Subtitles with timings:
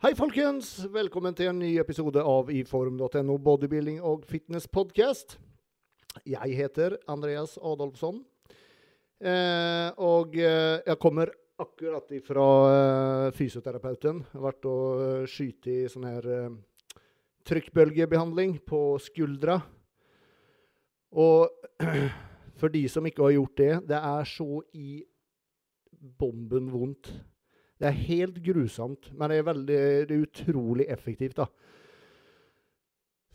[0.00, 0.78] Hei, folkens!
[0.88, 5.34] Velkommen til en ny episode av iform.no bodybuilding og fitness podcast.
[6.24, 8.22] Jeg heter Andreas Adolfsson.
[9.20, 11.28] Eh, og eh, jeg kommer
[11.60, 14.22] akkurat ifra eh, fysioterapeuten.
[14.24, 16.56] Jeg har vært og skyte skutt i sånn her eh,
[17.52, 19.58] trykkbølgebehandling på skuldra.
[21.12, 21.68] Og
[22.62, 25.02] for de som ikke har gjort det, det er så i
[26.00, 27.12] bomben vondt.
[27.80, 29.76] Det er helt grusomt, men det er, veldig,
[30.08, 31.38] det er utrolig effektivt.
[31.38, 31.46] da.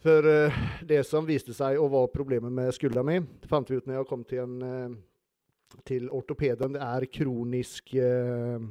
[0.06, 3.18] For uh, det som viste seg å være problemet med skuldra mi,
[3.50, 8.62] fant vi ut når jeg kom til, en, uh, til ortopeden, det er kronisk uh,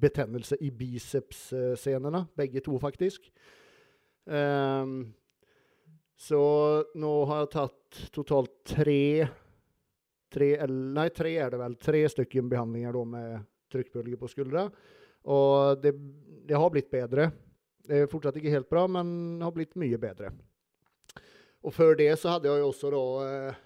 [0.00, 3.28] betennelse i bicepsscenene, begge to faktisk.
[4.24, 5.10] Um,
[6.16, 6.40] så
[6.96, 9.28] nå har jeg tatt totalt tre,
[10.32, 11.76] tre Nei, tre er det vel.
[11.80, 14.66] Tre stykker behandlinger da med trykkbølge på skuldra.
[15.30, 15.94] Og det,
[16.48, 17.30] det, har blitt bedre.
[17.86, 20.32] Det er fortsatt ikke helt bra, men det har blitt mye bedre.
[21.60, 23.58] Og før det så hadde jeg jo også da eh,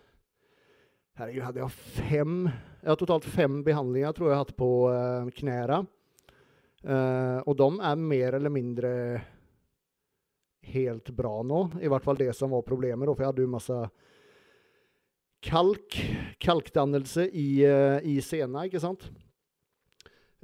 [1.14, 1.74] Herregud, hadde jeg
[2.08, 5.84] fem Jeg har totalt fem behandlinger tror jeg hatt på eh, knærne.
[6.84, 8.90] Eh, og de er mer eller mindre
[10.64, 11.60] helt bra nå.
[11.80, 13.06] I hvert fall det som var problemet.
[13.06, 13.78] For jeg hadde jo masse
[15.44, 15.98] kalk,
[16.40, 19.06] kalkdannelse i, uh, i sena, ikke sant?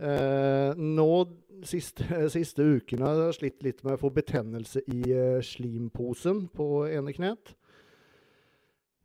[0.01, 1.29] Eh, nå
[1.63, 2.07] siste,
[2.37, 7.13] siste ukene har jeg slitt litt med å få betennelse i eh, slimposen på ene
[7.13, 7.53] knet.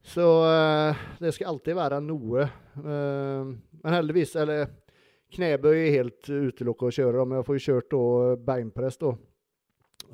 [0.06, 2.48] Så eh, det skal alltid være noe.
[2.76, 4.68] Men heldigvis Eller
[5.36, 7.96] knebøy er helt utelukket å kjøre, men jeg får jo kjørt
[8.46, 9.12] beinpress, da,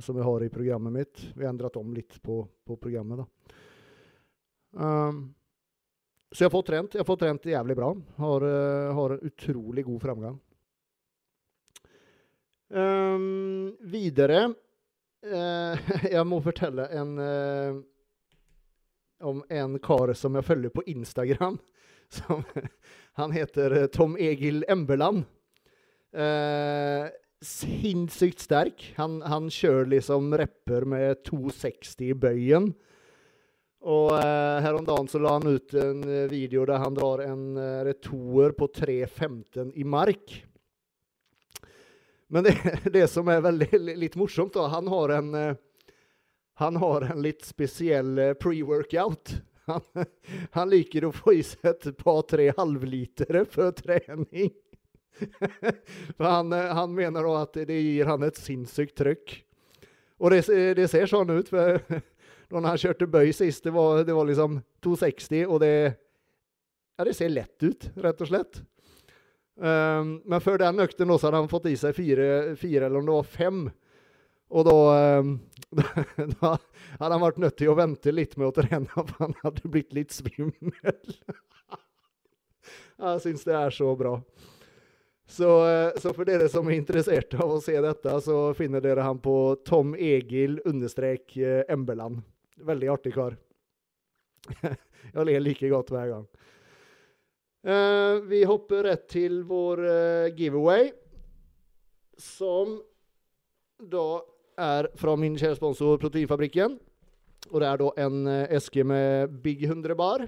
[0.01, 1.25] som jeg har i programmet mitt.
[1.35, 3.57] Vi har endret om litt på, på programmet, da.
[4.71, 5.19] Um,
[6.31, 6.95] så jeg har fått trent.
[6.95, 7.91] Jeg har fått trent jævlig bra.
[8.23, 8.45] Har,
[8.95, 10.39] har utrolig god framgang.
[12.71, 14.45] Um, videre
[15.27, 17.81] uh, Jeg må fortelle en uh,
[19.27, 21.59] om en kar som jeg følger på Instagram.
[22.11, 22.41] Som,
[23.19, 25.23] han heter Tom Egil Embeland.
[26.11, 28.87] Uh, sinnssykt sterk.
[28.97, 32.71] Han, han kjører liksom rapper med 260 i bøyen.
[33.81, 37.93] Og her om dagen så la han ut en video der han drar en uh,
[38.03, 40.41] toer på 3.15 i mark.
[42.33, 42.57] Men det,
[42.93, 45.55] det, som er veldig litt morsomt, da, han har en, eh,
[46.63, 49.35] han har en litt spesiell eh, pre-workout.
[49.71, 49.83] Han,
[50.51, 54.49] han, liker å få i seg et par-tre halvlitere før trening.
[56.17, 59.35] For han, eh, han, mener da at det gir han et sinnssykt trykk.
[60.17, 60.41] Og det,
[60.79, 61.53] det ser sånn ut.
[61.53, 61.77] for
[62.51, 65.71] da han kjørte bøy sist, det var, det var liksom 260, og det,
[66.97, 68.63] ja, det ser lett ut, rett og slett.
[69.59, 72.27] Um, men før den økten også hadde han fått i seg fire,
[72.59, 73.65] fire eller om det var fem.
[74.51, 74.75] Og da,
[75.19, 75.35] um,
[75.71, 76.55] da,
[76.99, 79.93] hadde han vært nødt til å vente litt med å trene, for han hadde blitt
[79.95, 80.71] litt svimmel.
[83.01, 84.17] Jeg syns det er så bra.
[85.31, 89.05] Så, uh, så, for dere som er interessert av å se dette, så finner dere
[89.05, 89.35] han på
[89.67, 92.21] Tom Egil understrek uh, Embeland.
[92.61, 93.37] Veldig artig kar.
[95.11, 96.25] Jeg ler like godt hver gang.
[97.61, 100.87] Uh, vi hopper rett til vår uh, giveaway,
[102.17, 102.79] som
[103.77, 104.23] da
[104.57, 106.79] er fra min kjære sponsor Proteinfabrikken.
[107.51, 110.27] Og det er da en uh, eske med Big 100 bar.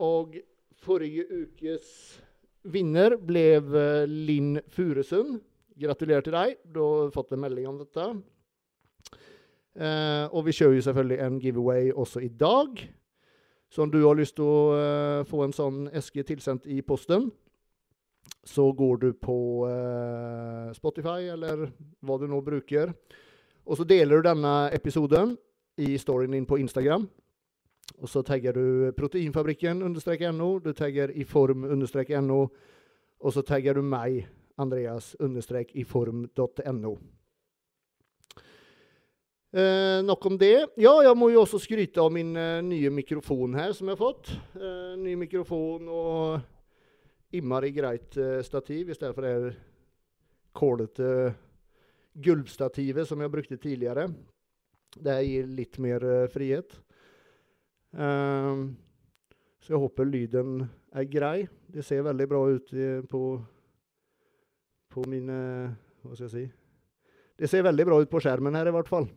[0.00, 0.34] og
[0.80, 1.88] forrige ukes
[2.64, 3.60] vinner ble
[4.08, 5.42] Linn Furesund.
[5.76, 6.56] Gratulerer til deg.
[6.64, 8.06] Du har fått en melding om dette.
[10.32, 12.80] og vi kjører jo selvfølgelig en giveaway også i dag.
[13.70, 17.28] Så om du har lyst til å uh, få en sånn eske tilsendt i posten,
[18.46, 19.36] så går du på
[19.68, 21.68] uh, Spotify eller
[22.02, 22.90] hva du nå bruker.
[23.70, 25.36] Og så deler du denne episoden
[25.80, 27.06] i storyen din på Instagram.
[27.98, 32.44] Og så tagger du proteinfabrikken-no, du tagger iform understrek no,
[33.20, 34.24] og så tagger du meg,
[34.60, 36.94] Andreas understrek iform.no.
[39.52, 40.68] Eh, nok om det.
[40.78, 43.98] Ja, jeg må jo også skryte av min eh, nye mikrofon her, som jeg har
[43.98, 44.28] fått.
[44.54, 49.56] Eh, ny mikrofon og innmari greit eh, stativ, i stedet for det
[50.54, 51.08] kålete
[52.14, 54.06] gulvstativet som jeg brukte tidligere.
[54.94, 56.76] Det gir litt mer eh, frihet.
[57.90, 58.62] Eh,
[59.66, 60.60] så jeg håper lyden
[60.94, 61.48] er grei.
[61.66, 62.70] Det ser veldig bra ut
[63.10, 63.24] på,
[64.94, 65.40] på mine
[66.06, 66.44] Hva skal jeg si?
[67.34, 69.10] Det ser veldig bra ut på skjermen her, i hvert fall.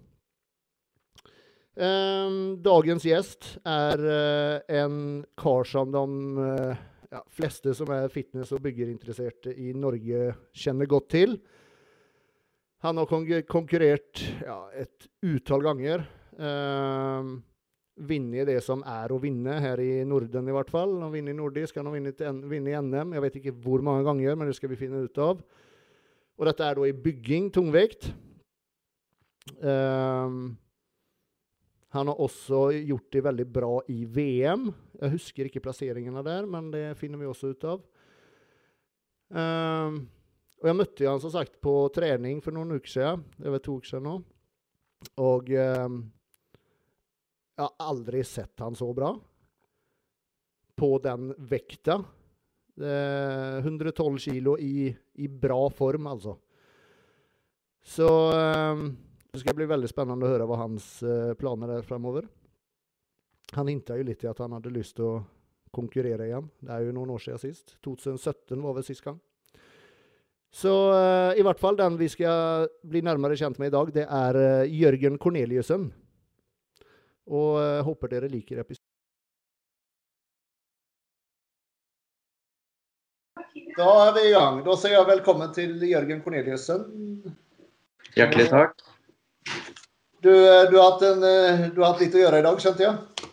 [1.73, 6.03] Um, dagens gjest er uh, en kar som de
[6.37, 11.33] uh, ja, fleste som er fitness- og byggerinteresserte i Norge, kjenner godt til.
[12.85, 13.09] Han har
[13.49, 16.05] konkurrert ja, et utall ganger.
[16.37, 17.41] Uh,
[17.93, 20.97] vunnet det som er å vinne her i Norden, i hvert fall.
[21.01, 23.17] Han vinner i nordisk, han har vunnet i NM.
[23.17, 25.41] Jeg vet ikke hvor mange ganger, men det skal vi finne ut av.
[26.37, 28.09] Og dette er da i bygging, tungvekt.
[29.61, 30.53] Um,
[31.93, 34.65] han har også gjort det veldig bra i VM.
[34.97, 37.83] Jeg husker ikke plasseringene der, men det finner vi også ut av.
[39.33, 39.99] Um,
[40.61, 43.27] og jeg møtte han som sagt på trening for noen uker siden.
[43.37, 44.15] Det var to uker siden nå.
[45.21, 46.01] Og um,
[47.53, 49.13] jeg har aldri sett han så bra.
[50.73, 51.99] På den vekta.
[52.81, 54.89] Eh, 112 kilo i,
[55.21, 56.33] i, bra form, altså.
[57.85, 58.81] Så eh,
[59.33, 62.27] det skal bli veldig spennende å høre hva hans eh, planer er fremover.
[63.57, 65.23] Han hinta jo litt i at han hadde lyst til å
[65.73, 66.51] konkurrere igjen.
[66.61, 67.73] Det er jo noen år siden sist.
[67.81, 69.17] 2017 var vel sist gang.
[70.53, 74.05] Så uh, i hvert fall den vi skal bli nærmere kjent med i dag, det
[74.05, 75.89] er uh, Jørgen Korneliussen.
[77.25, 78.85] Og uh, håper dere liker episoden.
[83.73, 84.61] Da er vi i gang.
[84.61, 86.85] Da sier jeg velkommen til Jørgen Korneliussen.
[88.13, 88.92] Hjertelig takk.
[90.23, 92.85] Du, eh, du, har en, eh, du, har hatt litt å gjøre i dag, skjønte
[92.85, 93.29] jeg?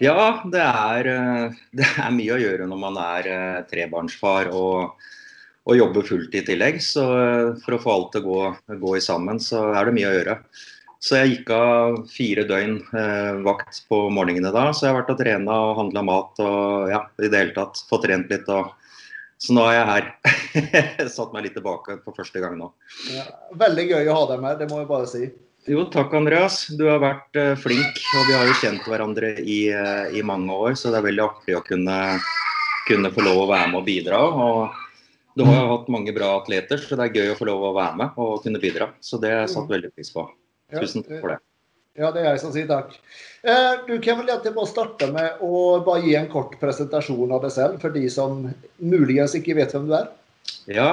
[0.00, 1.10] Ja, det er,
[1.78, 3.32] det er, mye å gjøre når man er
[3.68, 5.02] trebarnsfar og,
[5.68, 6.80] og jobber fullt i tillegg.
[6.80, 7.04] Så
[7.64, 10.38] for å få alt til å gå, gå sammen, så er det mye å gjøre.
[11.02, 14.68] Så jeg gikk av fire døgn eh, vakt på morgenene da.
[14.70, 17.82] Så jeg har vært og trena og handla mat og ja, i det hele tatt
[17.90, 18.46] fått trent litt.
[18.46, 18.70] Og...
[19.42, 20.12] Så nå er jeg her.
[21.18, 22.70] Satt meg litt tilbake for første gang nå.
[23.10, 23.26] Ja,
[23.66, 25.26] veldig gøy å ha deg med, det må jeg bare si.
[25.70, 26.64] Jo, takk Andreas.
[26.74, 28.00] Du har vært uh, flink.
[28.18, 31.22] Og vi har jo kjent hverandre i, uh, i, mange år, så det er veldig
[31.22, 31.98] artig å kunne,
[32.88, 34.18] kunne få lov å være med og bidra.
[34.18, 37.62] Og du har jo hatt mange bra atleter, så det er gøy å få lov
[37.68, 38.90] å være med og kunne bidra.
[38.98, 39.74] Så det har jeg satt mm.
[39.76, 40.26] veldig pris på.
[40.74, 41.38] Tusen takk for det.
[42.00, 42.94] Ja, det er jeg som sier takk.
[43.44, 47.42] Eh, du kan vel egentlig bare starte med å bare gi en kort presentasjon av
[47.44, 48.46] deg selv, for de som
[48.80, 50.08] muligens ikke vet hvem du er?
[50.72, 50.88] Ja,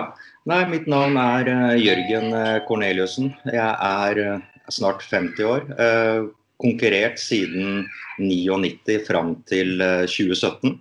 [0.50, 2.36] nei, mitt navn er uh, Jørgen
[2.68, 3.32] Korneliussen.
[3.48, 5.66] Jeg er uh, snart 50 år.
[5.80, 6.30] Uh,
[6.60, 7.86] konkurrert siden
[8.20, 10.74] 99 fram til 2017.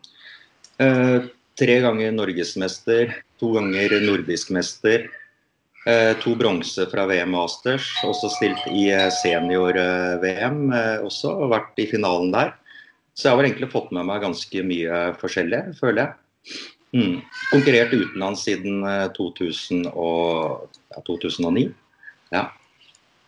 [1.59, 5.07] tre ganger norgesmester, to ganger nordisk mester,
[5.89, 11.81] Eh, to bronse fra VM Masters, også stilt i eh, senior-VM eh, også, og vært
[11.81, 12.51] i finalen der.
[13.17, 16.59] Så jeg har egentlig fått med meg ganske mye forskjellig, føler jeg.
[16.99, 17.15] Mm.
[17.53, 18.85] Konkurrert utenlands siden
[19.17, 21.65] 2000 og, ja, 2009.
[22.37, 22.45] Ja.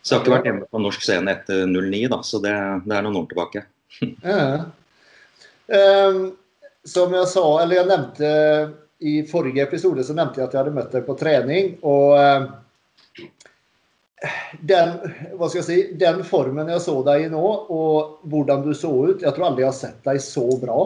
[0.01, 2.53] Så jeg har ikke vært hjemme på norsk scene etter 09, da, så det,
[2.87, 3.65] det er noen år tilbake.
[4.25, 4.45] ja.
[6.09, 6.23] um,
[6.87, 8.31] som jeg sa, eller jeg nevnte
[9.01, 11.71] i forrige episode så nevnte jeg at jeg hadde møtt deg på trening.
[11.89, 12.43] Og eh,
[14.61, 14.93] den,
[15.39, 17.41] hva skal jeg si, den formen jeg så deg i nå,
[17.73, 20.83] og hvordan du så ut Jeg tror aldri jeg har sett deg så bra.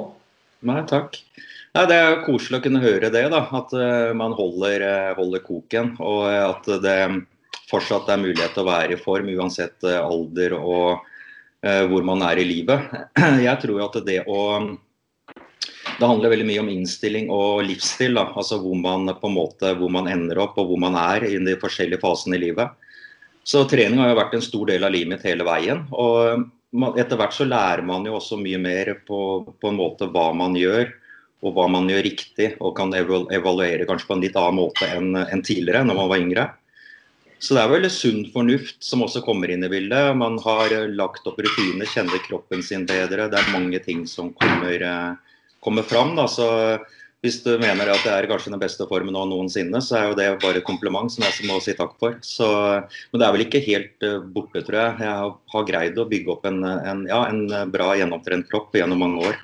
[0.66, 1.20] Nei, takk.
[1.76, 3.26] Nei, det er koselig å kunne høre det.
[3.34, 5.92] da, At uh, man holder, uh, holder, koken.
[6.00, 7.00] Og at det
[7.70, 11.12] fortsatt er mulighet til å være i form uansett uh, alder og
[11.66, 12.92] hvor man er i livet.
[13.42, 14.42] Jeg tror at det å
[15.96, 18.18] det handler veldig mye om innstilling og livsstil.
[18.18, 18.28] Da.
[18.36, 21.38] Altså hvor man, på en måte, hvor man ender opp og hvor man er i
[21.40, 22.76] de forskjellige fasene i livet.
[23.46, 25.86] Så trening har jo vært en stor del av livet mitt hele veien.
[25.94, 26.52] og
[27.00, 29.20] Etter hvert så lærer man jo også mye mer på,
[29.62, 30.90] på en måte hva man gjør
[31.46, 35.12] og hva man gjør riktig, og kan evaluere kanskje på en litt annen måte enn,
[35.14, 36.46] enn tidligere, når man var yngre.
[37.46, 40.16] Så det er vel sunn fornuft som også kommer inn i bildet.
[40.18, 43.28] Man har lagt opp rutiner, kjenner kroppen sin bedre.
[43.30, 44.82] Det er mange ting som kommer,
[45.62, 46.16] kommer fram.
[46.18, 46.26] Da.
[46.32, 46.48] Så
[47.22, 50.18] hvis du mener at det er kanskje den beste formen nå noensinne, så er jo
[50.18, 52.18] det bare et kompliment som jeg må si takk for.
[52.26, 52.50] Så,
[53.12, 55.00] men det er vel ikke helt borte, tror jeg.
[55.06, 59.06] Jeg har, har greid å bygge opp en, en, ja, en bra gjennomtrent kropp gjennom
[59.06, 59.42] mange år.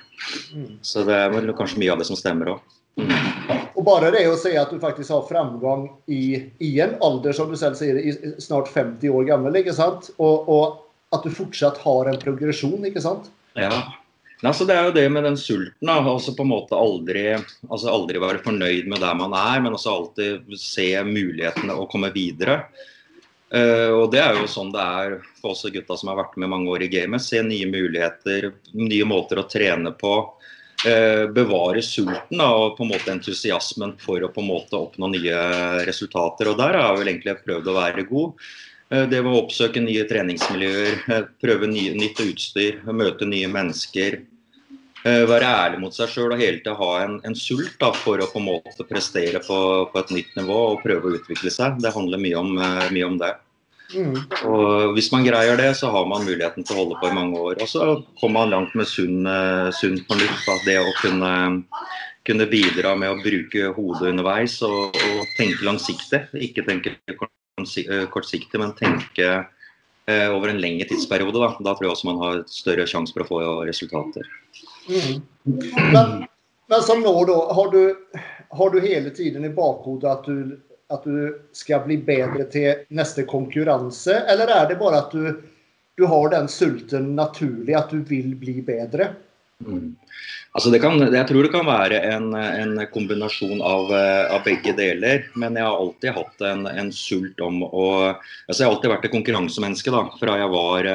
[0.54, 0.70] Mm.
[0.82, 2.78] Så det er vel kanskje mye av det som stemmer òg.
[2.98, 3.61] Mm.
[3.82, 7.50] Og bare det å si at du faktisk har framgang i, i, en alder som
[7.50, 10.12] du selv sier, i snart 50 år gammel, ikke sant?
[10.22, 13.26] Og, og at du fortsatt har en progresjon, ikke sant?
[13.58, 13.74] Ja,
[14.42, 15.86] Altså, det er jo det med den sulten.
[15.86, 16.00] Da.
[16.02, 17.28] Altså på en måte aldri,
[17.68, 22.10] altså aldri være fornøyd med der man er, men også alltid se mulighetene og komme
[22.14, 22.64] videre.
[23.52, 26.50] Uh, og Det er jo sånn det er for oss gutta som har vært med
[26.50, 27.22] mange år i gamet.
[27.22, 30.16] Se nye muligheter, nye måter å trene på.
[30.82, 35.38] Uh, bevare sulten og på en måte entusiasmen for å på en måte oppnå nye
[35.86, 36.50] resultater.
[36.50, 38.48] og Der har jeg vel egentlig prøvd å være god.
[38.92, 44.18] Det det å oppsøke nye treningsmiljøer, prøve nye, nytt utstyr, møte nye mennesker.
[45.02, 48.22] Eh, være ærlig mot seg sjøl og hele tida ha en, en sult da, for
[48.22, 49.56] å på en måte prestere på,
[49.90, 51.80] på, et nytt nivå og prøve å utvikle seg.
[51.82, 53.32] Det handler mye om, eh, mye om det.
[53.94, 54.16] Mm.
[54.48, 57.40] Og Hvis man greier det, så har man muligheten til å holde på i mange
[57.40, 57.60] år.
[57.62, 57.88] Og så
[58.20, 59.28] kommer man langt med sunn,
[59.76, 60.48] sunn fornuft.
[60.66, 61.32] Det å kunne,
[62.28, 66.24] kunne, bidra med å bruke hodet underveis og, og tenke langsiktig.
[66.48, 66.96] Ikke tenke
[68.10, 69.28] kortsiktig, men tenke
[70.06, 71.38] eh, over en lengre tidsperiode.
[71.38, 71.52] Da.
[71.60, 74.28] da tror jeg også man har større sjanse for å få resultater.
[74.88, 75.22] Mm.
[75.92, 76.26] Men,
[76.70, 77.82] men som nå, da, har du,
[78.58, 80.58] har du hele tiden i bakhodet at du
[80.92, 85.42] at du skal bli bedre til neste konkurranse, eller er det bare at du,
[85.98, 89.12] du har den sulten naturlig, at du vil bli bedre?
[89.62, 89.92] Mm.
[90.52, 95.24] Altså kan, jeg tror det kan være en, en kombinasjon av, av, begge deler.
[95.38, 99.06] Men jeg har alltid hatt en, en sult om å altså Jeg har alltid vært
[99.08, 100.90] et konkurransemenneske da, fra jeg var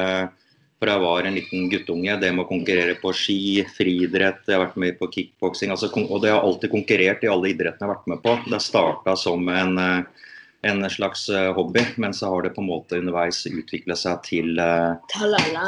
[0.78, 2.16] fra jeg var en liten guttunge.
[2.20, 5.74] Det med å konkurrere på ski, friidrett, jeg har vært med på kickboksing.
[5.74, 8.36] Altså, og det har alltid konkurrert i alle idrettene jeg har vært med på.
[8.46, 10.28] Det starta som en, eh,
[10.70, 14.62] en, slags eh, hobby, men så har det på en måte underveis utvikla seg til
[14.62, 14.94] uh,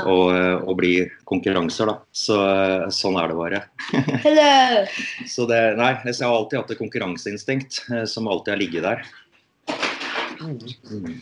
[0.06, 0.18] å,
[0.62, 0.94] å, bli
[1.26, 1.98] konkurranser, da.
[2.14, 2.38] Så,
[2.94, 3.64] sånn er det bare.
[5.34, 9.04] så det, nei, jeg har alltid hatt et konkurranseinstinkt som alltid har ligget der.
[10.40, 11.20] Mm.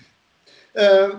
[0.78, 1.18] Uh,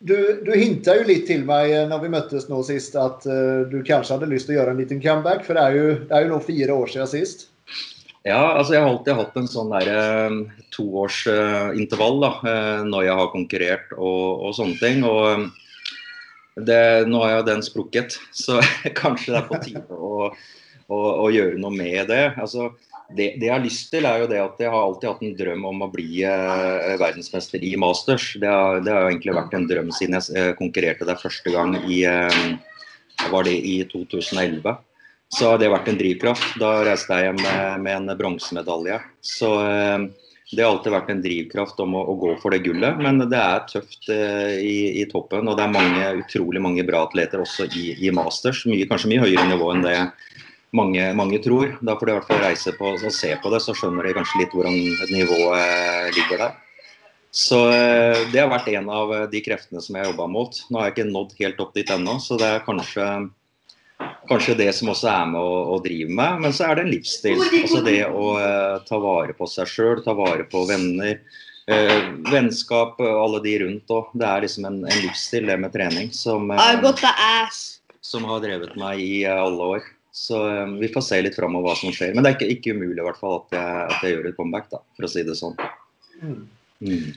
[0.00, 0.16] du,
[0.46, 3.80] du hinta jo litt til meg eh, når vi møttes nå sist, at uh, du
[3.84, 5.44] kanskje hadde lyst til å gjøre en liten comeback.
[5.46, 7.48] For det er jo, det er jo nå fire år siden sist.
[8.24, 12.54] Ja, altså jeg har alltid hatt en sånn der, uh, toårsintervall uh, da,
[12.88, 15.04] når jeg har konkurrert og, og sånne ting.
[15.08, 15.50] og
[16.60, 18.60] det, nå har jo den sprukket, så
[18.96, 20.30] kanskje det er på tide å,
[20.88, 22.24] å, å, gjøre noe med det.
[22.40, 22.72] Altså,
[23.16, 25.36] det, det, jeg har lyst til, er jo det at jeg har alltid hatt en
[25.38, 28.32] drøm om å bli eh, verdensmester i masters.
[28.40, 31.74] Det har, det har, egentlig vært en drøm siden jeg eh, konkurrerte der første gang
[31.82, 34.78] i, eh, var det i 2011.
[35.30, 36.56] Så har det vært en drivkraft.
[36.62, 38.98] Da reiste jeg hjem med, med en bronsemedalje.
[39.22, 40.08] Så eh,
[40.50, 42.98] det har alltid vært en drivkraft om å, å, gå for det gullet.
[43.02, 45.46] Men det er tøft eh, i, i, toppen.
[45.46, 48.64] Og det er mange, utrolig mange bra atleter også i, i masters.
[48.70, 49.96] Mye, kanskje mye høyere nivå enn det
[50.76, 51.76] mange, mange, tror.
[51.82, 54.16] Da får de i hvert fall reise på og se på det, så skjønner de
[54.18, 54.76] kanskje litt hvordan
[55.10, 56.58] nivået ligger der.
[57.30, 60.56] Så eh, det har vært en av de kreftene som jeg har jobba mot.
[60.70, 63.06] Nå har jeg ikke nådd helt opp dit ennå, så det er kanskje,
[64.30, 66.40] kanskje det som også er med å, å, drive med.
[66.46, 67.44] Men så er det en livsstil.
[67.60, 71.22] Altså det å uh, ta vare på seg sjøl, ta vare på venner.
[71.70, 74.10] Uh, vennskap, alle de rundt òg.
[74.18, 76.58] Det er liksom en, en, livsstil, det med trening, som, uh,
[78.02, 79.86] som har drevet meg i alle år.
[80.12, 82.14] Så um, vi får se litt framover hva som skjer.
[82.14, 84.38] Men det er ikke, ikke umulig i hvert fall at jeg, at jeg, gjør et
[84.38, 85.56] comeback, da, for å si det sånn.
[86.20, 86.40] Mm.
[86.80, 87.10] Mm.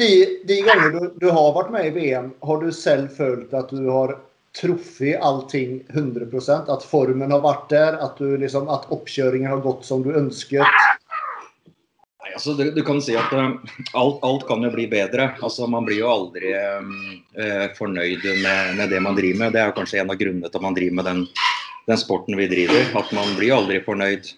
[0.00, 0.10] De,
[0.48, 3.90] de ganger du, du, har vært med i VM, har du selv følt at du
[3.90, 4.16] har
[4.56, 9.84] truffet allting 100% At formen har vært der, at, du, liksom, at oppkjøringen har gått
[9.86, 10.64] som du ønsket?
[10.64, 13.52] Nei, altså, du, du, kan si at uh,
[13.98, 15.32] alt, alt, kan jo bli bedre.
[15.42, 16.96] Altså, man blir jo aldri um,
[17.38, 19.54] uh, fornøyd med, med, det man driver med.
[19.54, 21.24] Det er jo kanskje en av grunnene til at man driver med den
[21.90, 22.86] den sporten vi driver.
[23.00, 24.32] At man blir aldri fornøyd.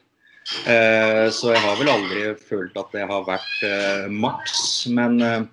[0.67, 4.63] Eh, så jeg har vel aldri følt at det har vært eh, maks.
[4.91, 5.45] Men eh,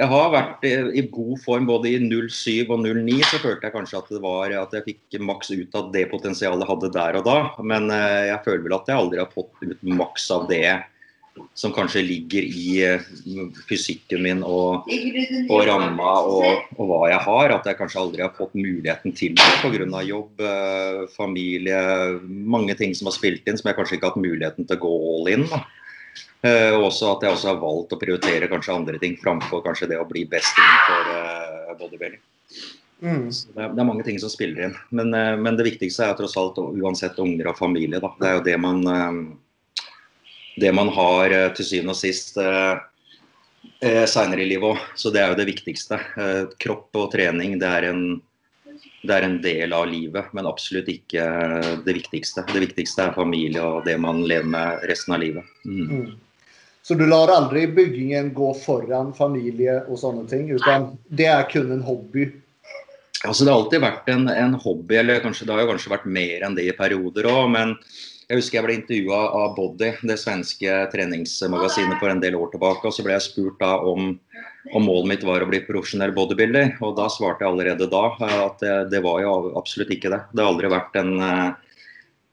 [0.00, 3.20] jeg har vært i, god form både i 07 og 09.
[3.30, 6.64] Så følte jeg kanskje at det var at jeg fikk maks ut av det potensialet
[6.64, 7.38] jeg hadde der og da.
[7.62, 10.66] Men jeg føler vel at jeg aldri har fått ut maks av det
[11.54, 13.00] som kanskje ligger i eh,
[13.68, 14.88] fysikken min og,
[15.48, 17.54] og ramma og, og, hva jeg har.
[17.58, 20.02] At jeg kanskje aldri har fått muligheten til det pga.
[20.02, 21.78] jobb, eh, familie,
[22.28, 24.84] mange ting som har spilt inn som jeg kanskje ikke har hatt muligheten til å
[24.84, 25.46] gå all in.
[25.50, 25.62] Da.
[26.44, 29.90] Eh, og også at jeg også har valgt å prioritere kanskje andre ting framfor kanskje
[29.94, 32.20] det å bli best innenfor bodybuilding.
[33.04, 33.24] Mm.
[33.28, 34.76] Det, er, det, er, mange ting som spiller inn.
[34.90, 35.10] Men,
[35.42, 38.00] men, det viktigste er tross alt uansett unger og familie.
[38.00, 38.10] Da.
[38.20, 38.86] Det er jo det man
[40.56, 42.74] det man har eh, til syvende og sist eh,
[43.84, 44.84] eh seinere i livet òg.
[44.98, 45.98] Så det er jo det viktigste.
[46.62, 48.04] Kropp og trening det er, en,
[49.02, 51.24] det er, en, del av livet, men absolutt ikke
[51.86, 52.46] det viktigste.
[52.52, 55.56] Det viktigste er familie og det man lever med resten av livet.
[55.64, 55.88] Mm.
[55.90, 56.14] Mm.
[56.84, 61.70] Så du lar aldri byggingen gå foran familie og sånne ting, utan det er kun
[61.72, 62.26] en hobby?
[63.24, 66.10] Altså Det har alltid vært en, en hobby, eller kanskje, det har jo kanskje vært
[66.12, 67.46] mer enn det i perioder òg.
[67.54, 67.72] Men
[68.28, 72.88] jeg husker jeg ble intervjua av Body, det svenske treningsmagasinet, for en del år tilbake.
[72.88, 74.14] og Så ble jeg spurt da om,
[74.72, 76.78] om målet mitt var å bli profesjonell bodybuilder.
[76.86, 78.04] Og da svarte jeg allerede da
[78.40, 80.22] at det, det var jo absolutt ikke det.
[80.32, 81.12] Det har aldri vært en,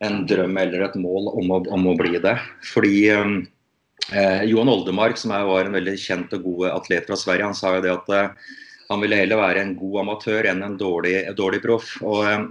[0.07, 2.37] en drøm eller et mål om å, om å bli det.
[2.71, 7.57] Fordi eh, Johan Oldemark, som var en veldig kjent og god atlet fra Sverige, han
[7.57, 8.51] sa jo det at eh,
[8.91, 11.97] han ville heller være en god amatør enn en dårlig, dårlig proff.
[11.99, 12.47] Og eh,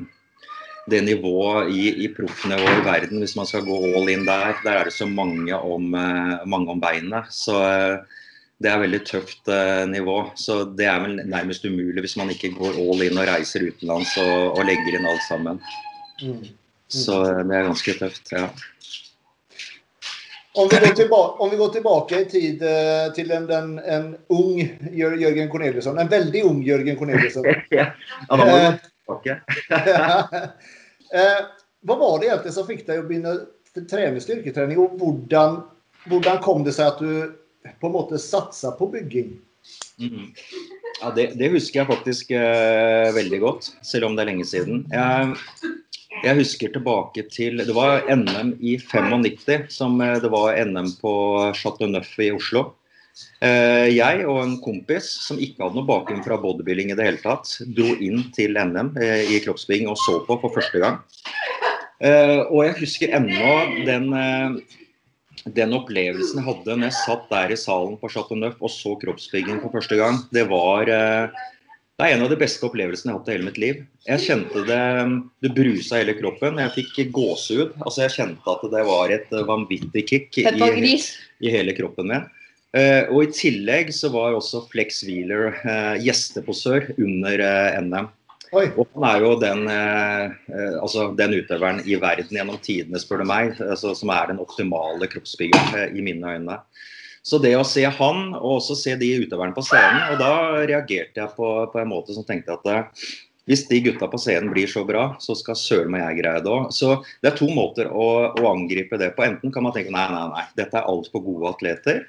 [0.91, 4.81] det nivået i, i proffnivået i verden, hvis man skal gå all in der, der
[4.81, 7.31] er det så mange om, uh, mange om beinet.
[7.35, 8.19] Så uh,
[8.61, 10.19] det er veldig tøft eh, nivå.
[10.37, 14.17] Så det er vel nærmest umulig hvis man ikke går all in og reiser utenlands
[14.21, 15.63] og, og legger inn alt sammen.
[16.21, 16.43] Mm.
[16.91, 18.51] Så eh, det er ganske tøft, ja.
[20.59, 24.09] Om vi, går tilbake, om vi går tilbake i tid eh, til en, en, en
[24.35, 24.59] ung
[24.93, 26.01] Jørgen Corneliusson.
[26.03, 27.47] En veldig ung Jørgen Corneliusson.
[27.79, 27.93] ja,
[28.29, 29.21] da må vi gå
[31.11, 31.57] tilbake.
[31.81, 33.31] Hva var det egentlig som fikk deg å begynne
[33.89, 39.31] trene styrketrening, og hvordan kom det seg at du på en måte satsa på bygging?
[40.01, 40.31] Mm.
[41.01, 44.83] Ja, det, det, husker jeg faktisk eh, veldig godt, selv om det er lenge siden.
[44.93, 45.71] Jeg,
[46.25, 51.15] jeg, husker tilbake til Det var NM i 95, som eh, det var NM på
[51.57, 52.71] Chateau Neuf i Oslo.
[53.41, 57.23] Eh, jeg og en kompis som ikke hadde noe bakgrunn fra bodybuilding i det hele
[57.23, 61.01] tatt, dro inn til NM eh, i kroppsbygging og så på for første gang.
[62.05, 63.57] Eh, og jeg husker ennå
[63.89, 64.13] den
[65.57, 68.93] den opplevelsen jeg hadde når jeg satt der i salen på Chateau Neuf og så
[69.01, 73.23] kroppsbygging for første gang, det var det er en av de beste opplevelsene jeg har
[73.23, 73.81] hatt i hele mitt liv.
[74.07, 74.85] Jeg kjente det
[75.45, 76.61] det brusa hele kroppen.
[76.61, 77.75] Jeg fikk gåsehud.
[77.85, 82.25] Altså, jeg kjente at det var et vanvittig kick i, i hele kroppen min.
[82.71, 88.11] Uh, og I tillegg så var også Flex Wheeler uh, gjesteposør under uh, NM.
[88.51, 88.65] Oi.
[88.79, 89.61] Og han er jo den,
[90.83, 95.07] altså den, utøveren i verden gjennom tidene, spør du meg, altså, som er den optimale
[95.07, 96.57] kroppsbyggeren i mine øyne.
[97.23, 100.33] Så det å se han, og også se de utøverne på scenen, og da
[100.67, 102.91] reagerte jeg på, på en måte som tenkte at
[103.51, 106.51] hvis de gutta på scenen blir så bra, så skal søren meg jeg greie det
[106.51, 106.69] òg.
[106.75, 109.25] Så det er to måter å, å, angripe det på.
[109.27, 112.05] Enten kan man tenke nei, nei, nei, dette er altfor gode atleter.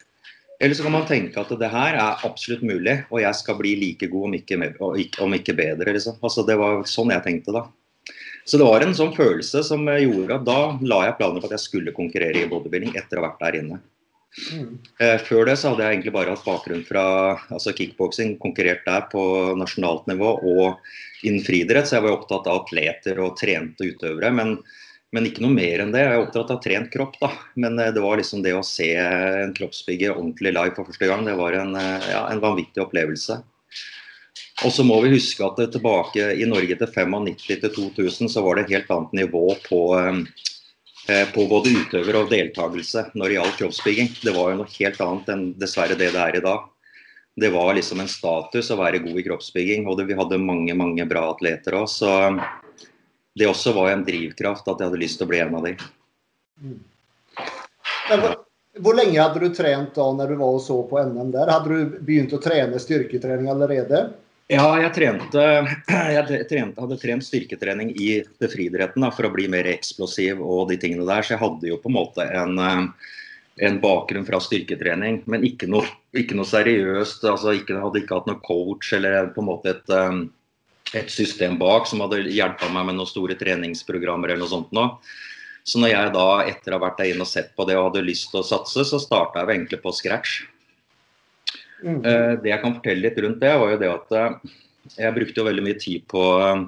[0.62, 3.74] Eller så kan man tenke at det her er absolutt mulig, og jeg skal bli
[3.82, 4.58] like god, om ikke,
[5.26, 5.96] om ikke bedre.
[5.96, 6.20] Liksom.
[6.22, 7.64] Altså, det var sånn jeg tenkte da.
[8.46, 11.56] Så det var en sånn følelse som gjorde at da la jeg planer på at
[11.58, 13.82] jeg skulle konkurrere i bodybuilding etter å ha vært der inne.
[14.32, 14.78] Mm.
[15.04, 17.06] Eh, før det så hadde jeg egentlig bare hatt bakgrunn fra
[17.52, 19.24] altså kickboksing, konkurrert der på
[19.60, 24.32] nasjonalt nivå og innen friidrett, så jeg var opptatt av atleter og trente utøvere.
[24.38, 24.56] Men
[25.12, 26.04] men ikke noe mer enn det.
[26.06, 27.32] Jeg er opptatt av trent kropp, da.
[27.60, 31.26] Men eh, det var liksom det å se en kroppsbygger ordentlig live for første gang,
[31.28, 33.42] det var en, eh, ja, en vanvittig opplevelse.
[34.62, 38.58] Og så må vi huske at tilbake i Norge til 95 til 2000 så var
[38.58, 43.62] det et helt annet nivå på, eh, på både utøver og deltakelse når det gjaldt
[43.64, 44.12] kroppsbygging.
[44.22, 46.70] Det var jo noe helt annet enn dessverre det det er i dag.
[47.42, 50.76] Det var liksom en status å være god i kroppsbygging, og det, vi hadde mange
[50.78, 51.88] mange bra atleter òg
[53.38, 55.76] det også var en drivkraft at jeg hadde lyst til å bli en av de.
[56.62, 56.80] Mm.
[58.12, 58.34] Hvor,
[58.84, 61.52] hvor, lenge hadde du trent da når du var og så på NM der?
[61.54, 64.10] Hadde du begynt å trene styrketrening allerede?
[64.52, 65.46] Ja, jeg, trente,
[66.18, 71.08] jeg trente, hadde trent styrketrening i friidretten for å bli mer eksplosiv og de tingene
[71.08, 71.24] der.
[71.24, 73.16] Så jeg hadde jo på en måte en, eh,
[73.70, 77.24] en bakgrunn fra styrketrening, men ikke noe, ikke noe seriøst.
[77.32, 80.20] altså ikke, Hadde ikke hatt noe coach eller på en måte et eh,
[80.98, 84.88] et system bak som hadde hjulpet meg med noen store treningsprogrammer eller noe sånt nå.
[85.64, 87.92] Så når jeg da etter å ha vært der inne og sett på det og
[87.92, 90.42] hadde lyst til å satse, så starta jeg egentlig på scratch.
[91.82, 92.02] Mm.
[92.02, 94.58] Uh, det jeg kan fortelle litt rundt det, var jo det at uh,
[94.98, 96.66] jeg brukte jo veldig mye tid på uh,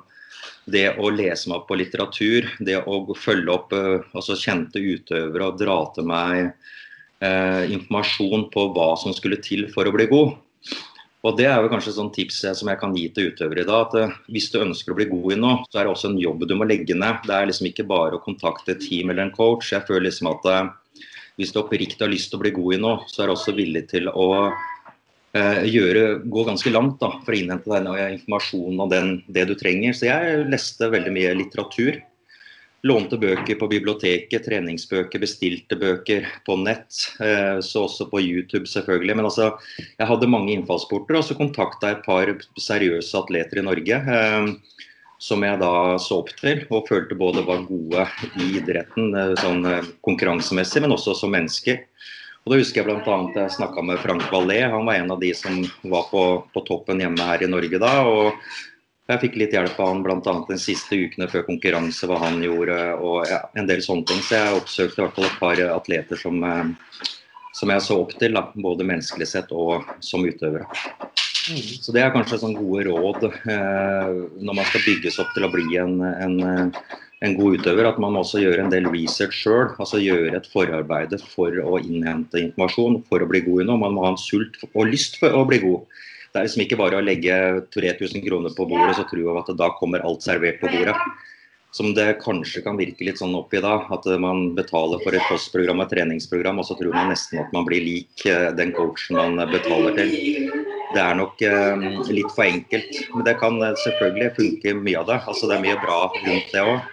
[0.74, 5.58] det å lese meg opp på litteratur, det å følge opp altså kjente utøvere og
[5.60, 6.54] dra til meg
[7.74, 10.34] informasjon på hva som skulle til for å bli god.
[11.24, 13.88] Og Det er jo kanskje sånn tips som jeg kan gi til utøvere i dag.
[13.88, 16.20] at eh, Hvis du ønsker å bli god i noe, så er det også en
[16.20, 17.24] jobb du må legge ned.
[17.24, 19.72] Det er liksom ikke bare å kontakte et team eller en coach.
[19.72, 20.68] Jeg føler liksom at eh,
[21.40, 23.56] hvis du oppriktig har lyst til å bli god i noe, så er du også
[23.56, 27.88] villig til å eh, gjøre, gå ganske langt da, for å innhente den
[28.20, 29.96] informasjonen og den, det du trenger.
[29.96, 32.04] Så jeg leste veldig mye litteratur.
[32.84, 36.98] Lånte bøker på biblioteket, treningsbøker, bestilte bøker på nett.
[37.24, 39.16] Eh, så også på YouTube, selvfølgelig.
[39.16, 39.54] Men altså,
[39.96, 41.16] jeg hadde mange innfallsporter.
[41.16, 44.02] Og så kontakta jeg et par seriøse atleter i Norge.
[44.18, 44.82] Eh,
[45.24, 45.72] som jeg da
[46.04, 48.04] så opp til og følte både var gode
[48.44, 49.64] i idretten eh, sånn
[50.04, 51.86] konkurransemessig, men også som mennesker.
[52.44, 53.18] Og da husker jeg bl.a.
[53.38, 54.68] jeg snakka med Frank Vallet.
[54.68, 57.96] Han var en av de som var på, på toppen hjemme her i Norge da.
[58.04, 58.36] og
[59.12, 60.36] jeg fikk litt hjelp av han bl.a.
[60.48, 64.22] de siste ukene før konkurranse, hva han gjorde og ja, en del sånne ting.
[64.24, 67.10] Så jeg oppsøkte i hvert fall et par atleter som, eh,
[67.54, 70.70] som jeg så opp til, da, både menneskelig sett og som utøvere.
[71.44, 75.52] Så det er kanskje sånn gode råd eh, når man skal bygges opp til å
[75.52, 76.72] bli en, en,
[77.28, 79.74] en god utøver, at man også gjøre en del research sjøl.
[79.76, 83.84] Altså gjøre et forarbeide for å innhente informasjon for å bli god i noe.
[83.84, 85.84] Man må ha en sult og lyst for å bli god.
[86.34, 87.36] Det er liksom ikke bare å legge
[87.76, 90.98] 3000 kroner på bordet så tro at da kommer alt servert på bordet.
[91.74, 93.80] som det kanskje kan virke litt sånn oppi da.
[93.94, 97.54] At man betaler for et kostprogram og et treningsprogram, og så tror man nesten at
[97.56, 100.12] man blir lik eh, den coachen man betaler til.
[100.94, 103.00] Det er nok eh, litt for enkelt.
[103.16, 105.20] Men det kan eh, selvfølgelig funke mye av det.
[105.34, 106.92] Altså Det er mye bra rundt det òg.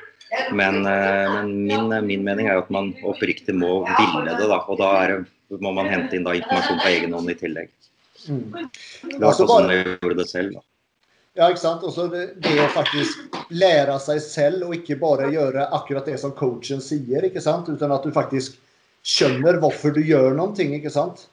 [0.56, 4.48] Men, men min, min, mening er jo at man oppriktig må ville det.
[4.48, 5.16] da, Og da er,
[5.60, 7.68] må man hente inn da informasjon på egen hånd i tillegg.
[8.28, 8.68] Mm.
[9.14, 10.58] Det var sånn jeg gjorde det selv.
[10.58, 10.64] da.
[11.38, 11.84] Ja, ikke sant.
[11.86, 16.34] Også det, det å faktisk lære seg selv, og ikke bare gjøre akkurat det som
[16.36, 17.70] coachen sier, ikke sant?
[17.70, 18.58] uten at du faktisk
[19.06, 21.28] skjønner hvorfor du gjør noen ting, ikke sant?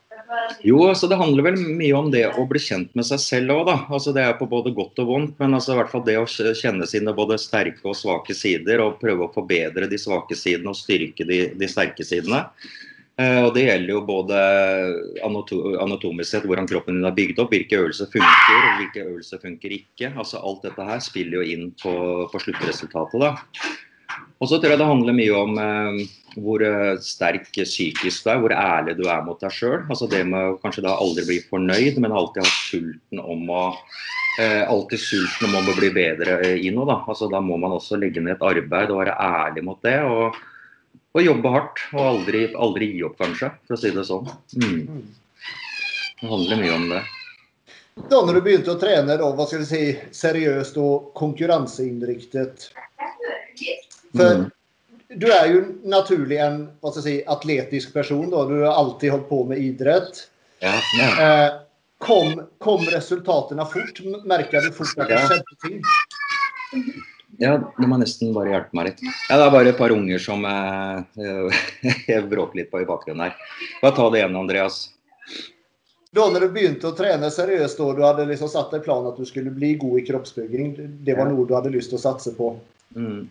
[0.65, 3.62] Jo, altså det handler vel mye om det å bli kjent med seg selv òg,
[3.69, 3.76] da.
[3.95, 6.28] Altså det er på både godt og vondt, men altså i hvert fall det å
[6.28, 10.80] kjenne sine både sterke og svake sider, og prøve å forbedre de svake sidene og
[10.80, 12.43] styrke de, de sterke sidene.
[13.17, 14.39] Eh, og Det gjelder jo både
[15.25, 19.73] anatomisk sett, hvordan kroppen din er bygd opp, hvilke øvelser funker og hvilke øvelser funker
[19.80, 20.12] ikke.
[20.13, 21.93] Altså Alt dette her spiller jo inn på,
[22.30, 23.23] på sluttresultatet.
[23.23, 23.34] da.
[24.38, 26.01] Og så tror jeg det handler mye om eh,
[26.45, 29.80] hvor eh, sterk psykisk du er, hvor ærlig du er mot deg sjøl.
[29.89, 33.63] Altså det med å kanskje da aldri bli fornøyd, men alltid ha sulten om å
[34.43, 36.86] eh, alltid sulten om å bli bedre i noe.
[36.86, 36.99] Da.
[37.10, 39.97] Altså da må man også legge ned et arbeid og være ærlig mot det.
[40.06, 40.38] og
[41.17, 44.27] og jobbe hardt og aldri, aldri, gi opp, kanskje, for å si det sånn.
[44.62, 45.06] Mm.
[46.21, 47.01] Det handler mye om det.
[48.12, 49.82] Da når du begynte å trene da, hva skal si,
[50.13, 52.67] seriøst og konkurranseinnriktet
[54.13, 54.43] For mm.
[55.17, 58.30] du er jo naturlig en hva skal jeg si, atletisk person.
[58.30, 58.45] Da.
[58.45, 60.27] Du har alltid holdt på med idrett.
[60.62, 61.10] Ja, ja.
[61.25, 61.49] Eh,
[62.06, 64.01] kom, kom resultatene fort?
[64.30, 65.82] Merka du fort at det skjedde ting?
[67.38, 69.02] Ja, du må nesten bare hjelpe meg litt.
[69.30, 71.58] Ja, Det er bare et par unger som eh,
[72.12, 73.52] jeg bråker litt på i bakgrunnen her.
[73.82, 74.80] Bare ta det igjen, Andreas.
[76.17, 79.19] Da når du begynte å trene seriøst, og du hadde liksom satt deg planen at
[79.19, 80.71] du skulle bli god i kroppsbygging,
[81.06, 82.56] det var noe du hadde lyst til å satse på.
[82.97, 83.28] Mm.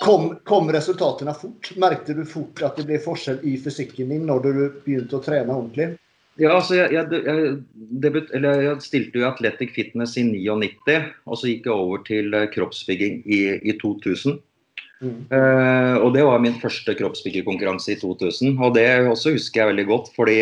[0.00, 1.72] Kom, kom, resultatene fort?
[1.80, 4.52] Merkte du fort at det ble forskjell i fysikken din når du
[4.84, 5.94] begynte å trene ordentlig?
[6.40, 7.56] Ja, altså jeg, jeg, jeg,
[8.00, 12.48] debut, jeg, stilte jo Athletic Fitness i 99, og så gikk jeg over til eh,
[12.54, 14.38] kroppsbygging i, i 2000.
[15.00, 15.20] Mm.
[15.32, 18.56] Uh, og det var min første kroppsbyggerkonkurranse i 2000.
[18.60, 20.38] Og det også husker jeg veldig godt, fordi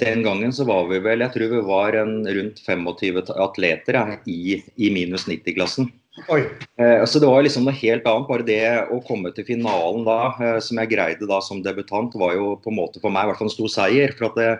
[0.00, 4.04] den gangen så var vi vel, jeg tror vi var en, rundt 25 atleter ja,
[4.24, 5.90] i, i, minus 90-klassen.
[6.28, 8.28] Uh, så det var liksom noe helt annet.
[8.28, 12.36] Bare det å komme til finalen da, uh, som jeg greide da som debutant, var
[12.36, 14.16] jo på en måte for meg i hvert fall en stor seier.
[14.16, 14.50] for at det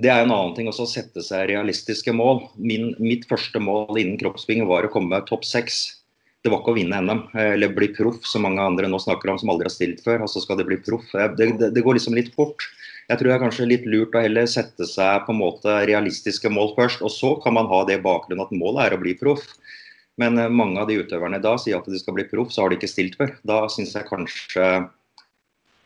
[0.00, 2.46] det er en annen ting også å sette seg realistiske mål.
[2.56, 5.82] Min, mitt første mål innen kroppsbygging var å komme topp seks.
[6.42, 9.38] Det var ikke å vinne NM eller bli proff, som mange andre nå snakker om
[9.38, 10.24] som aldri har stilt før.
[10.24, 11.12] og så skal de bli proff.
[11.12, 12.64] Det, det, det, går liksom litt fort.
[13.10, 16.50] Jeg tror det er kanskje litt lurt å heller sette seg på en måte realistiske
[16.50, 17.04] mål først.
[17.04, 19.44] Og så kan man ha det bakgrunnen at målet er å bli proff.
[20.20, 22.72] Men eh, mange av de utøverne da sier at de skal bli proff, så har
[22.72, 23.36] de ikke stilt før.
[23.46, 24.66] Da syns jeg kanskje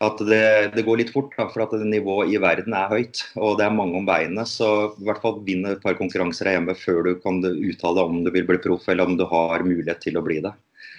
[0.03, 3.23] at det, det, går litt fort, da, for at nivået i verden er høyt.
[3.33, 4.43] Og det er mange om veiene.
[4.45, 8.21] Så i hvert fall vinn et par konkurranser her hjemme før du kan uttale om
[8.25, 10.53] du vil bli proff, eller om du har mulighet til å bli det.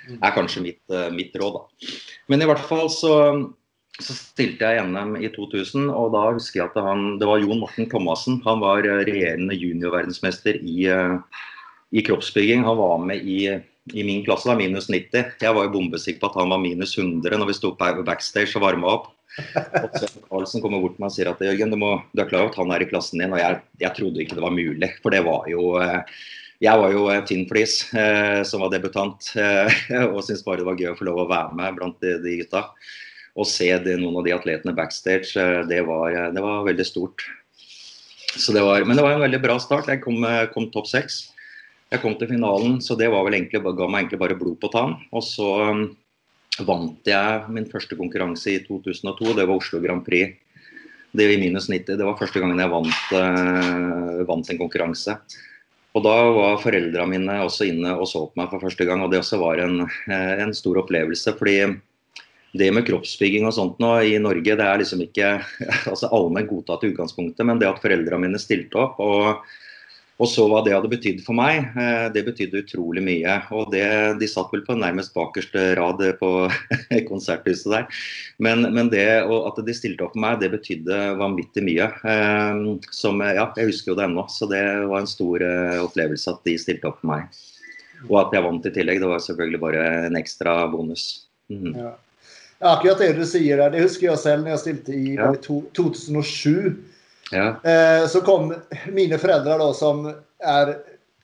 [0.09, 1.95] Det er kanskje mitt, eh, mitt råd, da.
[2.33, 3.15] Men i hvert fall så,
[4.01, 7.63] så, stilte jeg NM i 2000, og da husker jeg at han, det var Jon
[7.63, 8.41] Morten Thomassen.
[8.49, 11.45] Han var eh, regjerende juniorverdensmester i, eh,
[11.95, 12.67] i kroppsbygging.
[12.67, 13.43] Han var med i
[13.95, 15.37] i min klasse var minus 90.
[15.41, 18.67] Jeg var jo bombesikker på at han var minus 100 når vi sto backstage og
[18.67, 19.09] varma opp.
[19.39, 22.47] Og så Karlsen kommer bort meg og sier at Jørgen, du, må, du er klar
[22.47, 23.35] over at han er i klassen din.
[23.35, 26.23] Og jeg, jeg, trodde ikke det var mulig, for det var jo eh,
[26.65, 30.81] Jeg var jo tynn flis eh, som var debutant, eh, og syntes bare det var
[30.81, 32.65] gøy å få lov å være med blant de, de gutta.
[33.39, 36.87] Å se det, noen av de atletene backstage, eh, det var, eh, det var veldig
[36.89, 37.29] stort.
[38.39, 39.89] Var, men det var en veldig bra start.
[39.91, 41.29] Jeg kom, kom topp seks.
[41.89, 44.69] Jeg kom til finalen, så det var vel egentlig, ga meg egentlig bare blod på
[44.73, 44.99] tann.
[45.09, 45.87] Og så um,
[46.69, 49.33] vant jeg min første konkurranse i 2002.
[49.39, 50.37] Det var Oslo Grand Prix.
[51.17, 51.97] Det i minus 90.
[51.97, 55.17] Det var første gangen jeg vant, uh, vant en konkurranse.
[55.97, 59.15] Og da var foreldrene mine også inne og så på meg for første gang, og
[59.15, 61.33] det også var en, uh, en stor opplevelse.
[61.41, 61.63] fordi
[62.59, 65.39] det med kroppsbygging og sånt nå i Norge, det er liksom ikke
[65.91, 69.41] altså allment godtatt i utgangspunktet, men det at foreldrene mine stilte opp og
[70.19, 73.37] og så hva det hadde betydd for meg, eh, det betydde utrolig mye.
[73.55, 73.85] Og det,
[74.19, 76.31] De satt vel på nærmest bakerste rad på
[77.11, 78.01] konserthuset der.
[78.43, 81.87] Men, men det at de stilte opp for meg, det betydde vanvittig mye.
[82.03, 86.35] Eh, som, ja, Jeg husker jo det ennå, så det var en stor eh, opplevelse
[86.35, 87.41] at de stilte opp for meg.
[88.09, 91.09] Og at jeg vant i tillegg, det var selvfølgelig bare en ekstra bonus.
[91.51, 91.73] Mm.
[91.79, 91.95] Ja.
[92.59, 95.31] Akkurat det du sier der, det husker jeg selv når jeg stilte i ja.
[95.47, 96.75] 2007.
[97.33, 97.49] Ja.
[97.63, 98.53] Eh, så kom
[98.93, 100.75] mine foreldre, da, som er,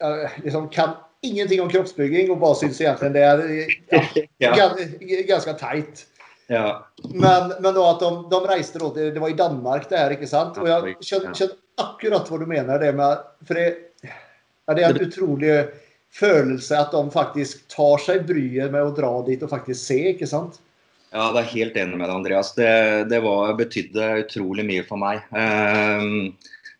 [0.00, 3.44] er liksom kan ingenting om kroppsbygging og bare syns egentlig det er
[4.42, 4.52] ja,
[5.30, 6.04] ganske teit.
[6.46, 6.86] Ja.
[7.14, 10.58] Men, men att de, de reiste da, det, var i Danmark det her, ikke sant?
[10.60, 14.12] Og jeg kjenner akkurat hva du mener det med, for det,
[14.68, 15.56] det er en utrolig
[16.14, 20.28] følelse at de faktisk tar seg bryet med å dra dit og faktisk se, ikke
[20.30, 20.60] sant?
[21.14, 22.50] Ja, det er helt enig med deg, Andreas.
[22.56, 22.70] Det,
[23.06, 25.22] det var, betydde utrolig mye for meg.
[25.30, 26.02] Eh,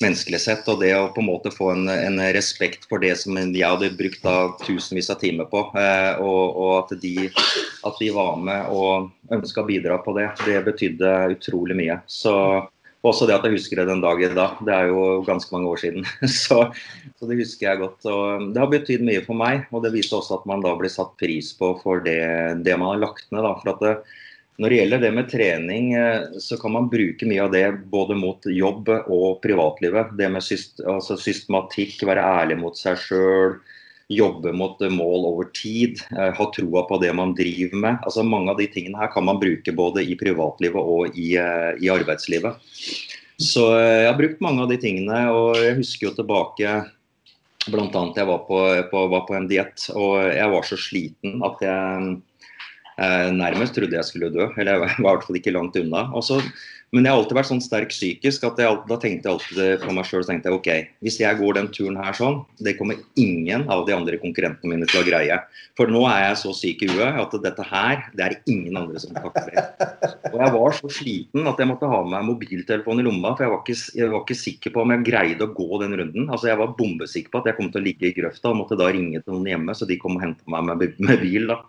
[0.02, 0.66] menneskelig sett.
[0.72, 3.92] Og det å på en måte få en, en respekt for det som jeg hadde
[3.94, 8.74] brukt da tusenvis av timer på, eh, og, og at, de, at, de, var med
[8.74, 12.00] og ønska å bidra på det, det betydde utrolig mye.
[12.10, 12.34] Så
[13.04, 14.32] også det at jeg husker det den dag i.
[14.34, 16.06] Det er jo ganske mange år siden.
[16.42, 16.62] Så,
[17.20, 18.00] så det husker jeg godt.
[18.08, 19.66] Og det har betydd mye for meg.
[19.70, 22.24] Og det viser også at man da blir satt pris på for det,
[22.64, 23.44] det man har lagt ned.
[23.44, 23.52] Da.
[23.60, 23.92] For at det,
[24.62, 28.14] når det gjelder det med trening, eh, så kan man bruke mye av det både
[28.14, 30.12] mot jobb og privatlivet.
[30.18, 33.56] Det med altså systematikk, være ærlig mot seg sjøl,
[34.14, 35.98] jobbe mot mål over tid.
[36.14, 37.98] Eh, ha troa på det man driver med.
[38.06, 41.72] Altså Mange av de tingene her kan man bruke både i privatlivet og i, eh,
[41.82, 42.62] i arbeidslivet.
[43.42, 46.84] Så jeg har brukt mange av de tingene, og jeg husker jo tilbake
[47.64, 48.58] Blant annet jeg var på,
[48.90, 52.10] på, var på en diett, og jeg var så sliten at jeg
[52.98, 56.06] nærmest trodde jeg skulle dø, eller jeg var i hvert fall ikke langt unna.
[56.14, 56.40] Også,
[56.94, 59.94] men jeg har alltid vært sånn sterk psykisk at jeg, da tenkte jeg alltid på
[59.96, 63.66] meg sjøl tenkte jeg, ok, hvis jeg går den turen her sånn, det kommer ingen
[63.72, 65.40] av de andre konkurrentene mine til å greie.
[65.74, 69.02] For nå er jeg så syk i huet at dette her, det er ingen andre
[69.02, 69.58] som takler.
[70.30, 73.46] Og jeg var så sliten at jeg måtte ha med meg mobiltelefon i lomma, for
[73.46, 76.30] jeg var, ikke, jeg var ikke sikker på om jeg greide å gå den runden.
[76.30, 78.78] Altså Jeg var bombesikker på at jeg kom til å ligge i grøfta og måtte
[78.78, 81.50] da ringe til noen hjemme, så de kom og henta meg med, med, bil.
[81.50, 81.60] da.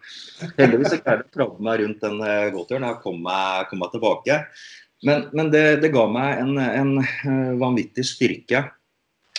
[0.62, 3.38] Heldigvis greide jeg å krabbe meg rundt den uh, gåturen og komme
[3.72, 4.42] kom meg tilbake.
[5.04, 8.64] Men, men det, det, ga meg en, en, eh, vanvittig styrke.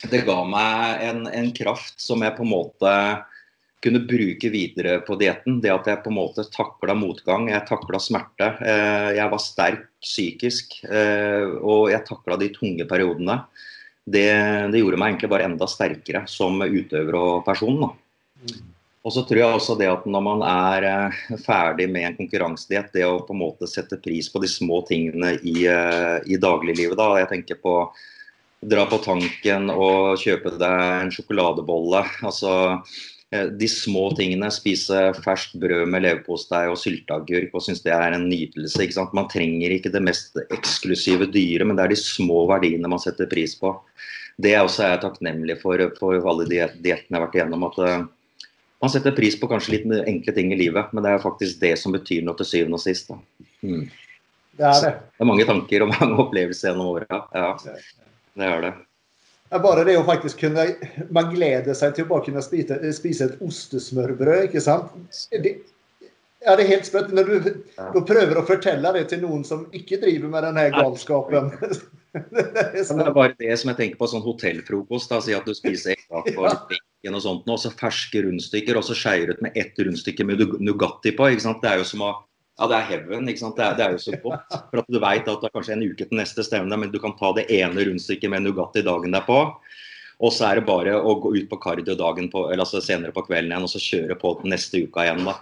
[0.06, 2.92] Det ga meg en, en, kraft som jeg på en måte
[3.82, 5.60] kunne bruke videre på dietten.
[5.64, 8.52] Det at jeg på en måte takla motgang, jeg takla smerte.
[8.60, 13.40] Eh, jeg var sterk psykisk, eh, og jeg takla de tunge periodene.
[14.06, 14.28] Det,
[14.70, 17.80] det, gjorde meg egentlig bare enda sterkere som utøver og person.
[17.82, 18.58] Da.
[19.06, 22.90] Og så tror jeg også det at når man er eh, ferdig med en konkurransediett,
[22.90, 26.98] det å på en måte sette pris på de små tingene i, eh, i dagliglivet.
[26.98, 27.76] da, Jeg tenker på
[28.66, 32.02] dra på tanken og kjøpe deg en sjokoladebolle.
[32.26, 32.82] altså
[33.30, 34.50] eh, de små tingene.
[34.50, 38.82] Spise ferskt brød med leverpostei og sylteagurk og synes det er en nytelse.
[38.82, 39.14] ikke sant?
[39.14, 43.30] Man trenger ikke det mest eksklusive dyret, men det er de små verdiene man setter
[43.30, 43.70] pris på.
[44.36, 47.70] Det er også jeg takknemlig for, for alle diettene jeg har vært igjennom.
[47.70, 48.15] at
[48.80, 51.76] man setter pris på kanskje litt enkle ting i livet, men det er faktisk det
[51.80, 53.12] som betyr noe til syvende og sist.
[53.64, 53.86] Mm.
[54.56, 54.90] Det er det.
[55.16, 57.22] det er mange tanker og mange opplevelser gjennom åra.
[57.32, 57.54] Ja,
[58.36, 58.74] det er det.
[59.62, 60.64] Bare det å faktisk kunne
[61.14, 64.96] Man gleder seg til å bare kunne spise, spise et ostesmørbrød, ikke sant?
[65.30, 65.52] Det,
[66.42, 67.12] ja, det er helt sprøtt.
[67.14, 67.50] Når du,
[67.94, 71.52] du prøver å fortelle det til noen som ikke driver med denne galskapen.
[72.32, 75.10] det, er det er bare det som jeg tenker på sånn hotellfrokost.
[75.12, 76.28] Da, si at du spiser egg og
[76.70, 80.42] bacon og sånt, og så ferske rundstykker, og så skeier ut med ett rundstykke med
[80.60, 81.30] Nugatti på.
[81.32, 81.62] ikke sant?
[81.64, 82.14] Det er jo som å
[82.56, 83.28] ja, det er heaven.
[83.28, 83.58] ikke sant?
[83.58, 84.54] Det er, det er jo så godt.
[84.70, 86.96] For at du vet at det er kanskje en uke til neste stevne, men du
[87.02, 89.42] kan ta det ene rundstykket med Nugatti dagen derpå.
[90.24, 93.12] Og så er det bare å gå ut på kardio dagen på, eller altså senere
[93.12, 95.26] på kvelden igjen og så kjøre på neste uka igjen.
[95.28, 95.36] da.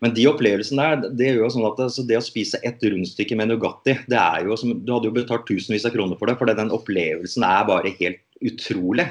[0.00, 3.36] Men de opplevelsene der, det gjør jo sånn at det, det å spise ett rundstykke
[3.36, 6.38] med Nugatti det er jo som, Du hadde jo betalt tusenvis av kroner for det,
[6.40, 9.10] for den opplevelsen er bare helt utrolig.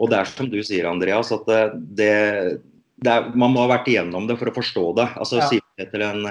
[0.00, 1.48] Og det er som du sier, Andreas, at
[1.96, 2.10] det,
[3.00, 5.06] det er, man må ha vært igjennom det for å forstå det.
[5.20, 5.60] Altså, ja.
[5.80, 6.28] det til en,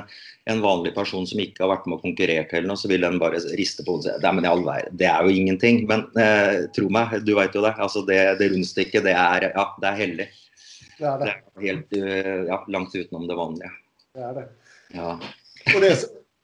[0.49, 3.17] en, vanlig person som ikke har vært med og konkurrert, eller noe, så vil den
[3.21, 5.81] bare riste på hodet og si men det er jo ingenting.
[5.89, 7.73] Men eh, tro meg, du vet jo det.
[7.81, 10.29] Altså, det, det rundstykket, det er, ja, det er hellig.
[10.99, 11.29] Det er, det.
[11.29, 13.73] det er helt eh, ja, langt utenom det vanlige.
[14.15, 14.47] Det er det.
[14.95, 15.11] Ja.
[15.75, 15.91] Og det,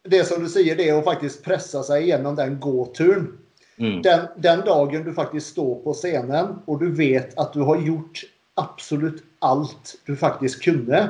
[0.09, 3.31] det som du sier, det er å faktisk presse seg gjennom den gåturen.
[3.77, 3.99] Mm.
[4.05, 8.21] Den, den, dagen du faktisk står på scenen og du vet at du har gjort
[8.61, 11.01] absolutt alt du faktisk kunne.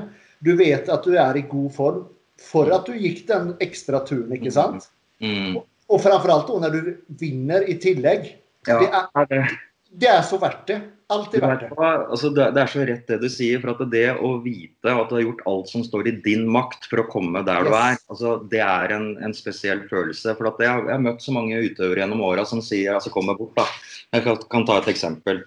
[0.42, 2.02] Du vet at du er i god form
[2.42, 4.56] for at du gikk den ekstra turen, ikke mm.
[4.56, 4.90] sant?
[5.24, 5.60] Mm.
[5.60, 6.90] Og, og framfor alt når du
[7.22, 8.32] vinner i tillegg.
[8.66, 8.90] Ja, det,
[9.38, 9.54] er,
[10.02, 10.82] det er så verdt det.
[11.14, 11.70] Alt er verdt det.
[11.86, 13.62] Altså, det, er så rett det du sier.
[13.62, 16.88] for at Det å vite at du har gjort alt som står i din makt
[16.90, 17.70] for å komme der yes.
[17.70, 20.34] du er, altså, det er en, en spesiell følelse.
[20.40, 23.38] for at jeg, jeg, har møtt så mange utøvere gjennom åra som sier, altså kommer
[23.38, 23.68] bort da,
[24.16, 25.44] Jeg kan, kan, ta et eksempel.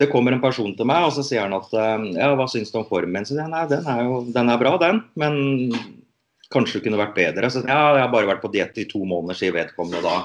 [0.00, 2.72] Det kommer en person til meg og så sier han at eh, ja, hva syns
[2.72, 3.28] du om formen min?
[3.28, 5.00] Så sier jeg nei, den er jo den er bra, den.
[5.20, 5.40] Men
[6.52, 7.48] kanskje det kunne vært bedre.
[7.52, 10.18] Så ja, jeg har bare vært på diett i to måneder, sier vedkommende da.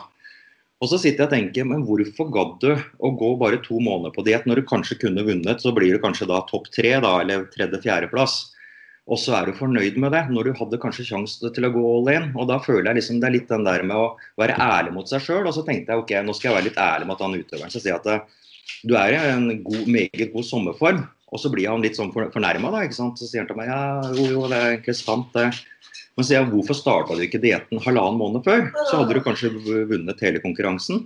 [0.83, 4.11] Og så sitter jeg og tenker, men hvorfor gadd du å gå bare to måneder
[4.15, 5.63] på diett når du kanskje kunne vunnet?
[5.63, 8.35] Så blir du kanskje da topp tre, da, eller tredje-fjerdeplass.
[9.05, 11.83] Og så er du fornøyd med det, når du hadde kanskje sjanse til å gå
[11.93, 12.31] all in.
[12.33, 14.07] Og da føler jeg liksom det er litt den der med å
[14.41, 15.45] være ærlig mot seg sjøl.
[15.45, 17.73] Og så tenkte jeg ok, nå skal jeg være litt ærlig mot han utøveren.
[17.73, 18.25] Så sier at eh,
[18.83, 21.05] du er i en god, meget god sommerform.
[21.33, 22.83] Og så blir han litt sånn fornærma, da.
[22.85, 23.21] ikke sant?
[23.21, 23.79] Så sier han til meg ja,
[24.17, 25.47] jo, jo, det er egentlig sant, det.
[26.15, 28.69] Men sier jeg, hvorfor starta du ikke dietten halvannen måned før?
[28.87, 29.51] Så hadde du kanskje
[29.89, 31.03] vunnet hele konkurransen.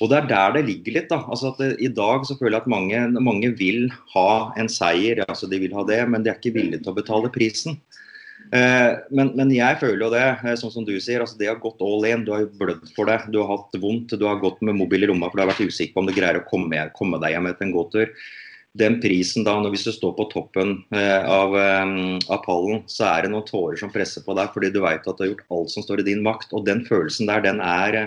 [0.00, 1.10] Og det er der det ligger litt.
[1.12, 5.22] da, altså det, I dag så føler jeg at mange, mange, vil ha en seier,
[5.28, 7.78] altså de vil ha det, men de er ikke villige til å betale prisen.
[8.50, 11.60] Eh, men, men, jeg føler jo det, eh, sånn som du sier, altså det har
[11.62, 12.24] gått all in.
[12.26, 15.12] Du har blødd for det, du har hatt vondt, du har gått med mobil i
[15.12, 17.52] rommet for du har vært usikker på om du greier å komme, komme deg hjem
[17.52, 18.14] etter en gåtur
[18.78, 21.94] den prisen da, når hvis du står på toppen eh, av, eh,
[22.30, 25.18] av, pallen, så er det noen tårer som presser på deg fordi du vet at
[25.18, 26.54] du har gjort alt som står i din makt.
[26.54, 27.98] Og den følelsen der, den er,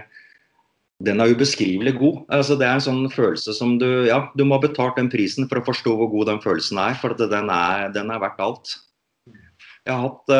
[1.04, 2.24] den er ubeskrivelig god.
[2.40, 5.50] Altså, det er en sånn følelse som du Ja, du må ha betalt den prisen
[5.52, 8.78] for å forstå hvor god den følelsen er, for den er, den er verdt alt.
[9.84, 10.32] Hatt,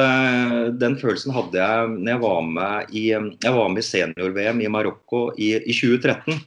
[0.80, 5.76] Den følelsen hadde jeg når jeg var med i, i senior-VM i Marokko i, i
[5.76, 6.40] 2013.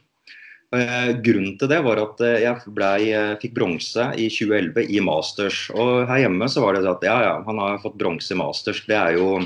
[0.75, 4.99] Eh, grunnen til det var at eh, jeg ble, eh, fikk bronse i 2011 i
[4.99, 5.61] Masters.
[5.71, 8.39] Og her hjemme så var det sånn at ja, ja, han har fått bronse i
[8.39, 8.81] Masters.
[8.87, 9.37] Det er jo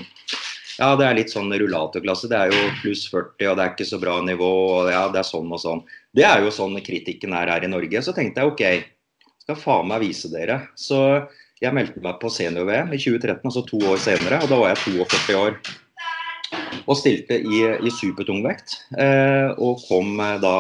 [0.80, 2.30] ja, det er litt sånn rullatorklasse.
[2.32, 4.50] Det er jo pluss 40, og det er ikke så bra nivå.
[4.80, 5.84] og ja, Det er sånn og sånn.
[6.10, 8.02] Det er jo sånn kritikken er her i Norge.
[8.02, 10.58] Så tenkte jeg OK, skal faen meg vise dere.
[10.74, 10.98] Så
[11.62, 14.42] jeg meldte meg på senior-VM i 2013, altså to år senere.
[14.42, 15.60] Og da var jeg 42 år.
[16.90, 18.80] Og stilte i, i supertungvekt.
[18.98, 20.56] Eh, og kom da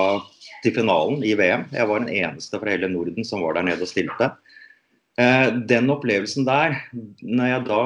[0.63, 1.67] til finalen i VM.
[1.73, 4.31] Jeg var den eneste fra hele Norden som var der nede og stilte.
[5.19, 6.77] Eh, den opplevelsen der,
[7.21, 7.81] når jeg da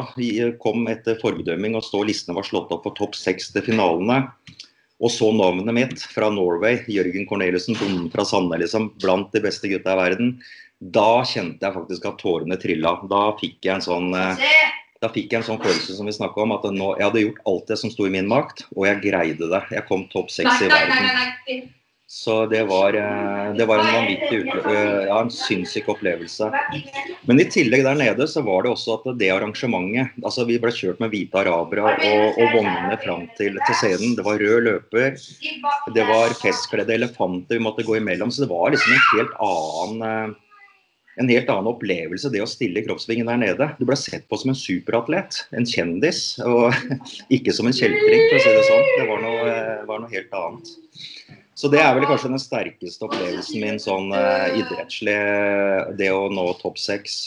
[0.61, 4.25] kom etter forbedømming og så listene var slått opp for topp seks til finalene,
[5.03, 9.67] og så navnet mitt fra Norway, Jørgen Corneliussen, bonden fra Sande, liksom, blant de beste
[9.71, 10.35] gutta i verden,
[10.79, 12.93] da kjente jeg faktisk at tårene trilla.
[13.11, 14.45] Da fikk jeg en sånn eh,
[15.03, 17.71] da fikk jeg en sånn følelse som vi om, at nå, jeg hadde gjort alt
[17.71, 19.63] det som sto i min makt, og jeg greide det.
[19.75, 21.67] Jeg kom topp seks i verden.
[22.07, 26.51] Så det var, eh, det var en vanvittig eh, ja, en sinnssyk opplevelse.
[27.25, 30.69] Men i tillegg der nede så var det også at det arrangementet altså Vi ble
[30.69, 34.13] kjørt med hvite arabere og, og vognene fram til, til, scenen.
[34.19, 35.17] Det var rød løper,
[35.97, 38.29] det var festkledde elefanter vi måtte gå imellom.
[38.29, 40.41] Så det var liksom en helt annen eh,
[41.15, 43.69] en helt annen opplevelse det å stille i kroppsvingen der nede.
[43.79, 46.75] Du ble sett på som en superatlet, en kjendis, og
[47.35, 48.89] ikke som en kjeltring, for å si det sånn.
[48.99, 49.53] Det var noe,
[49.87, 50.73] var noe helt annet.
[51.55, 55.15] Så det er vel kanskje den sterkeste opplevelsen min sånn eh, idrettslig,
[55.95, 57.19] det å nå topp seks.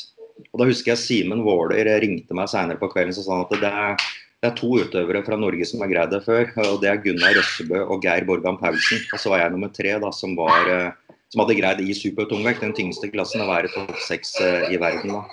[0.53, 3.71] Og da husker jeg Simen Waaler ringte meg senere på kvelden og sa at det
[3.71, 3.95] er,
[4.43, 6.45] det er, to utøvere fra Norge som har greid det før.
[6.67, 9.01] og Det er Gunnar Røssebø og Geir Borgan Paulsen.
[9.17, 12.62] Og så var jeg nummer tre da, som, var, uh, som hadde greid i supertungvekt,
[12.62, 15.17] den tyngste klassen, å være topp seks uh, i verden.
[15.17, 15.25] da.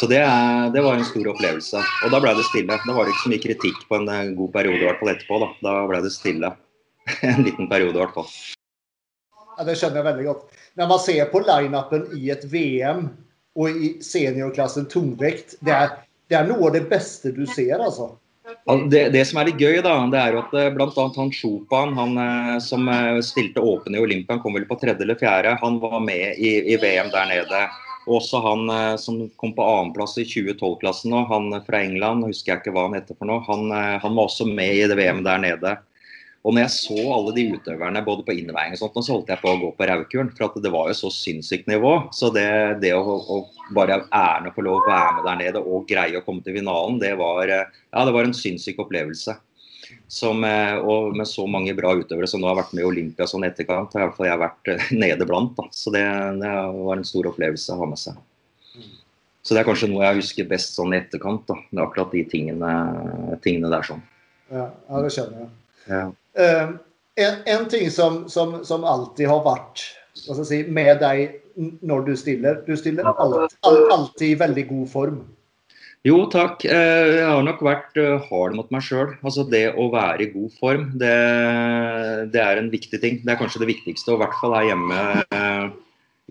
[0.00, 0.24] Så det,
[0.74, 1.84] det, var en stor opplevelse.
[2.06, 2.80] Og da ble det stille.
[2.86, 5.44] Da var det ikke så mye kritikk på en god periode i hvert fall etterpå.
[5.44, 6.54] Da, da ble det stille.
[7.32, 8.30] en liten periode i hvert fall.
[9.56, 10.62] Ja, det skjønner jeg veldig godt.
[10.80, 13.08] Når man ser på lineupen i et VM
[13.60, 15.94] og i seniorklassen tungvekt, det er,
[16.30, 18.12] det er noe av det beste du ser, altså.
[18.90, 20.88] Det, det, som er litt gøy, da, det er jo at eh, bl.a.
[21.16, 25.04] han Chopan, han eh, som eh, stilte åpen i Olympia, han kom vel på tredje
[25.04, 27.62] eller fjerde, han var med i, i VM der nede.
[28.10, 28.64] Også han
[28.98, 32.96] som kom på annenplass i 2012-klassen nå, han fra England, husker jeg ikke hva han
[32.96, 35.74] heter for noe, han, han var også med i det VM der nede.
[36.40, 39.42] Og når jeg så alle de utøverne både på innveiing og sånt, så holdt jeg
[39.42, 40.30] på å gå på raukuren.
[40.36, 41.92] For at det var jo så sinnssykt nivå.
[42.16, 42.46] Så det,
[42.80, 43.42] det å, å,
[43.76, 46.56] bare æren å få lov å være med der nede og greie å komme til
[46.56, 49.36] finalen, det var, ja, det var en sinnssyk opplevelse.
[50.10, 53.26] Som, eh, og med så mange bra utøvere som nå har vært med i Olympia
[53.28, 55.52] sånn etterkant, har iallfall jeg vært eh, nede blant.
[55.58, 55.68] Da.
[55.76, 56.06] Så det,
[56.40, 58.16] det, var en stor opplevelse å ha med seg.
[59.44, 61.44] Så det er kanskje noe jeg husker best sånn i etterkant.
[61.48, 62.72] da, akkurat de tingene,
[63.44, 64.02] tingene der sånn.
[64.48, 65.54] Ja, ja, det skjønner jeg.
[65.90, 66.02] Ja.
[66.38, 66.76] Uh,
[67.20, 69.82] en, en, ting som, som, som, alltid har vært
[70.14, 71.40] si, med deg
[71.84, 75.20] når du stiller Du stiller alt, alt, alltid i veldig god form.
[76.06, 76.62] Jo, takk.
[76.64, 79.10] Eh, jeg har nok vært eh, hard mot meg sjøl.
[79.20, 81.12] Altså, det å være i god form, det,
[82.32, 83.18] det, er en viktig ting.
[83.20, 84.14] Det er kanskje det viktigste.
[84.14, 85.66] Og i hvert fall her hjemme eh,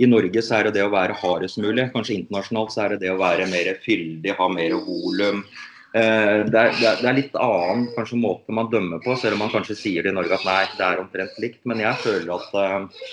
[0.02, 1.86] i Norge så er det det å være hardest mulig.
[1.94, 5.44] Kanskje internasjonalt så er det det å være mer fyldig, ha mer volum.
[5.90, 9.54] Eh, det er, det er, litt annen kanskje måte man dømmer på, selv om man
[9.54, 11.62] kanskje sier det i Norge at nei, det er omtrent likt.
[11.70, 13.08] Men jeg føler at uh,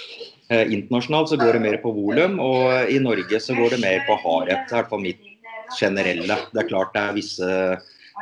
[0.60, 4.18] internasjonalt så går det mer på volum, og i Norge så går det mer på
[4.20, 4.68] hardhet.
[4.68, 5.24] I hvert fall mitt
[5.78, 6.38] generelle.
[6.52, 7.50] Det er klart det er visse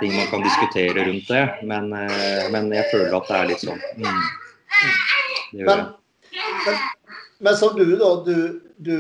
[0.01, 3.67] ting man kan diskutere rundt det, men, uh, men jeg føler at det er litt
[3.67, 3.85] sånn.
[3.99, 4.25] Mm.
[5.65, 5.87] Men,
[6.67, 6.83] men,
[7.43, 8.15] men som du, da.
[8.23, 8.39] Du,
[8.79, 8.97] du,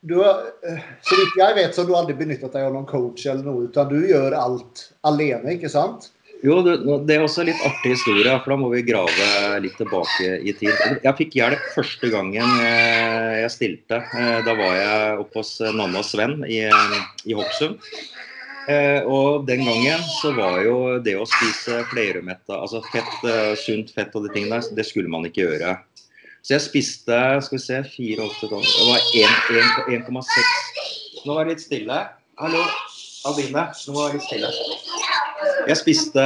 [0.00, 2.88] du har, eh, Så vidt jeg vet, så har du aldri benyttet deg av noen
[2.88, 6.10] coach eller noe, utan du gjør alt alene, ikke sant?
[6.42, 6.74] Jo, det,
[7.14, 10.72] er også en litt artig historie, for da må vi grave litt tilbake i tid.
[11.04, 14.00] Jeg fikk hjelp første gangen eh, jeg stilte.
[14.02, 17.78] Eh, Da var jeg oppe hos Nanna Sven i, i Hokksund.
[19.10, 23.24] Og den gangen så var jo det å spise flerumetta, altså fett,
[23.58, 25.72] sunt fett og de tingene der, det skulle man ikke gjøre.
[26.42, 31.36] Så jeg spiste skal vi se, 4, 8, 12 Det var 1 1 1,6 Nå
[31.36, 31.98] var det litt stille.
[32.42, 32.62] Hallo,
[33.30, 33.68] Albine.
[33.86, 34.50] Nå var det litt stille.
[35.70, 36.24] Jeg spiste,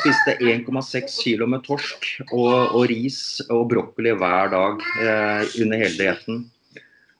[0.00, 5.94] spiste 1,6 kilo med torsk og, og ris og brokkoli hver dag eh, under hele
[5.94, 6.40] dietten.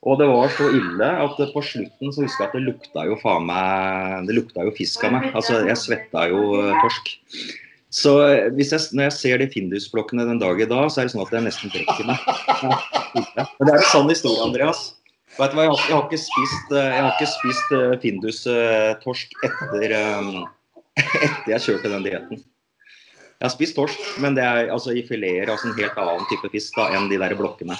[0.06, 3.20] Og det var så ille at på slutten så husker jeg at det lukta jo
[3.22, 5.30] faen meg Det lukta jo fisk av meg.
[5.30, 7.14] Altså, jeg svetta jo eh, torsk.
[7.96, 11.14] Så eh, jeg, når jeg ser de Findus-blokkene den dag i dag, så er det
[11.14, 12.26] sånn at jeg nesten brekker meg.
[13.14, 14.82] Men det er en sann historie, Andreas.
[15.36, 19.96] Vet du hva, jeg har, jeg har ikke spist, eh, spist eh, Findus-torsk etter,
[21.24, 22.44] etter jeg kjørte den dietten.
[23.36, 26.48] Jeg har spist torsk, men det er altså i fileter, altså en helt annen type
[26.54, 27.76] fisk da, enn de der blokkene.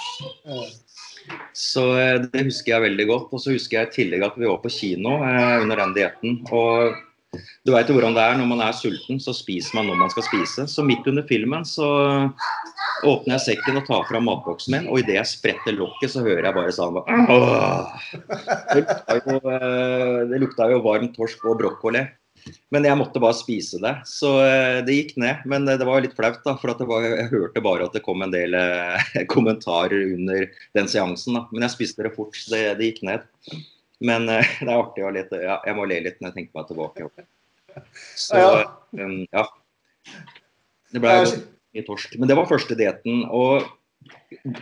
[1.56, 1.84] Så
[2.28, 3.32] det husker jeg veldig godt.
[3.32, 6.40] Og så husker jeg i tillegg at vi var på kino eh, under den dietten.
[6.52, 6.96] Og
[7.66, 10.12] du veit jo hvordan det er når man er sulten, så spiser man når man
[10.14, 10.66] skal spise.
[10.70, 11.88] Så midt under filmen så
[13.04, 16.48] åpner jeg sekken og tar fram matboksen min, og idet jeg spretter lokket, så hører
[16.48, 17.00] jeg bare sånn
[18.72, 22.06] Det lukta jo, eh, det lukta jo varm torsk og brokkoli.
[22.70, 23.92] Men jeg måtte bare spise det.
[24.06, 25.42] Så eh, det gikk ned.
[25.50, 26.54] Men eh, det var litt flaut, da.
[26.60, 28.54] For var, jeg hørte bare at det kom en del
[29.34, 30.46] kommentarer under
[30.78, 31.40] den seansen.
[31.40, 31.46] da.
[31.50, 33.26] Men jeg spiste det fort, så det, det gikk ned.
[34.04, 35.32] Men eh, det er artig å litt.
[35.42, 37.26] Ja, jeg må le litt når jeg tenker meg tilbake.
[38.26, 38.66] Så Ja.
[39.00, 39.46] um, ja.
[40.92, 42.14] Det ble mye torsk.
[42.20, 43.24] Men det var første dietten.
[43.28, 43.66] Og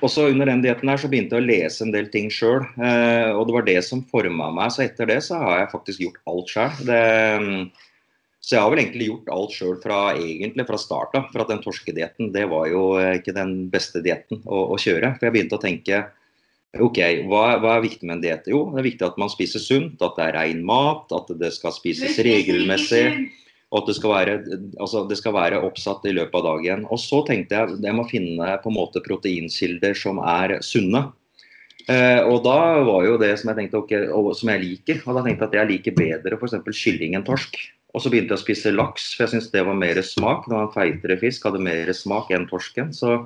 [0.02, 2.64] også under den dietten her så begynte jeg å lese en del ting sjøl.
[2.80, 4.72] Eh, og det var det som forma meg.
[4.74, 7.72] Så etter det så har jeg faktisk gjort alt sjøl.
[8.44, 11.22] Så jeg har vel egentlig gjort alt sjøl fra, egentlig fra starta.
[11.32, 15.14] For at den torskedietten, det var jo eh, ikke den beste dietten å, å kjøre.
[15.16, 16.02] For jeg begynte å tenke
[16.82, 16.98] OK,
[17.30, 18.48] hva, hva er viktig med en diett?
[18.50, 21.52] Jo, det er viktig at man spiser sunt, at det er ren mat, at det
[21.54, 23.06] skal spises regelmessig.
[23.74, 24.34] Og at det skal, være,
[24.78, 26.84] altså det skal være oppsatt i løpet av dagen.
[26.94, 31.08] Og så tenkte jeg jeg må finne på en måte proteinkilder som er sunne.
[31.90, 35.02] Eh, og da var jo det som jeg tenkte, okay, og som jeg liker.
[35.02, 36.84] Og da tenkte jeg at jeg liker bedre f.eks.
[36.84, 37.58] kylling enn torsk.
[37.94, 40.48] Og så begynte jeg å spise laks, for jeg syntes det var mer smak.
[40.48, 42.90] Det var en feitere fisk, hadde mer smak enn torsken.
[42.96, 43.20] Så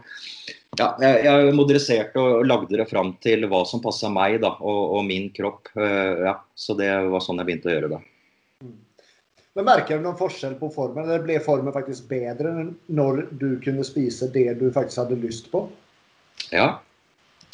[0.77, 4.83] ja, jeg, jeg moderniserte og lagde det fram til hva som passa meg da, og,
[4.99, 5.73] og min kropp.
[5.73, 8.03] Eh, ja, så det var sånn jeg begynte å gjøre det.
[9.57, 11.09] Men merker du noen forskjell på formen?
[11.09, 12.53] Eller ble formen faktisk bedre
[12.93, 15.65] når du kunne spise det du faktisk hadde lyst på?
[16.53, 16.77] Ja.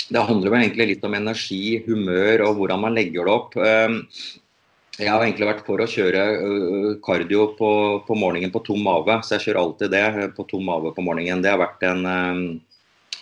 [0.05, 3.57] Det handler vel egentlig litt om energi, humør og hvordan man legger det opp.
[4.95, 6.21] Jeg har egentlig vært for å kjøre
[7.03, 7.71] kardio på,
[8.07, 11.03] på morgenen på tom mage, så jeg kjører alltid det uh, på tom mage på
[11.03, 11.43] morgenen.
[11.43, 12.05] Det har vært en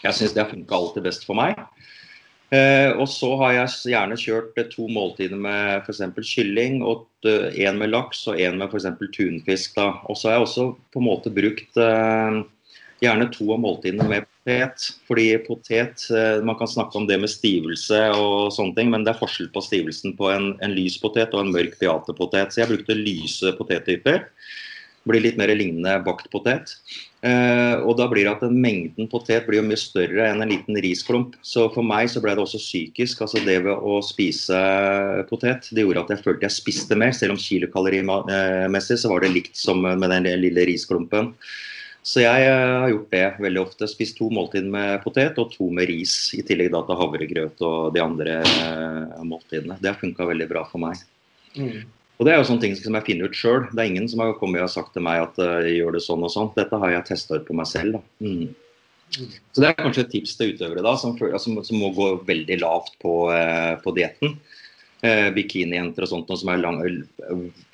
[0.02, 1.56] Jeg syns det har funka alltid best for meg.
[2.52, 6.02] Eh, og så har jeg gjerne kjørt to måltider med f.eks.
[6.28, 8.90] kylling, og én med laks og én med f.eks.
[9.14, 9.78] tunfisk.
[9.78, 9.94] da.
[10.10, 11.80] Og så har jeg også på en måte brukt
[13.02, 14.98] gjerne to av måltidene med potet.
[15.06, 19.14] Fordi potet eh, Man kan snakke om det med stivelse og sånne ting, men det
[19.14, 22.52] er forskjell på stivelsen på en, en lys potet og en mørk beatepotet.
[22.52, 24.26] Så jeg brukte lyse potettyper.
[25.02, 26.76] Blir litt mer lignende bakt potet.
[27.22, 30.50] Eh, og da blir det at den mengden potet blir jo mye større enn en
[30.50, 31.34] liten risklump.
[31.42, 33.22] Så for meg så ble det også psykisk.
[33.22, 34.62] altså Det ved å spise
[35.30, 37.14] potet det gjorde at jeg følte jeg spiste mer.
[37.14, 41.34] Selv om kilokalorimessig så var det likt som med den lille risklumpen.
[42.02, 43.88] Så jeg eh, har gjort det veldig ofte.
[43.90, 46.16] Spist to måltider med potet og to med ris.
[46.34, 49.78] I tillegg da til havregrøt og de andre eh, måltidene.
[49.78, 51.02] Det har funka veldig bra for meg.
[51.54, 51.84] Mm.
[52.18, 53.64] Og det er jo sånne ting som jeg finner ut sjøl.
[53.70, 56.22] Det er ingen som har kommet og sagt til meg at uh, gjør det sånn
[56.22, 56.52] og sånn.
[56.54, 57.96] Dette har jeg testa ut på meg selv.
[57.96, 58.02] Da.
[58.22, 58.52] Mm.
[59.18, 59.32] Mm.
[59.50, 62.60] Så det er kanskje et tips til utøvere da, som, som, som må gå veldig
[62.62, 64.36] lavt på, eh, på dietten.
[65.02, 66.76] Uh, Bikinijenter og sånt noe som er lang,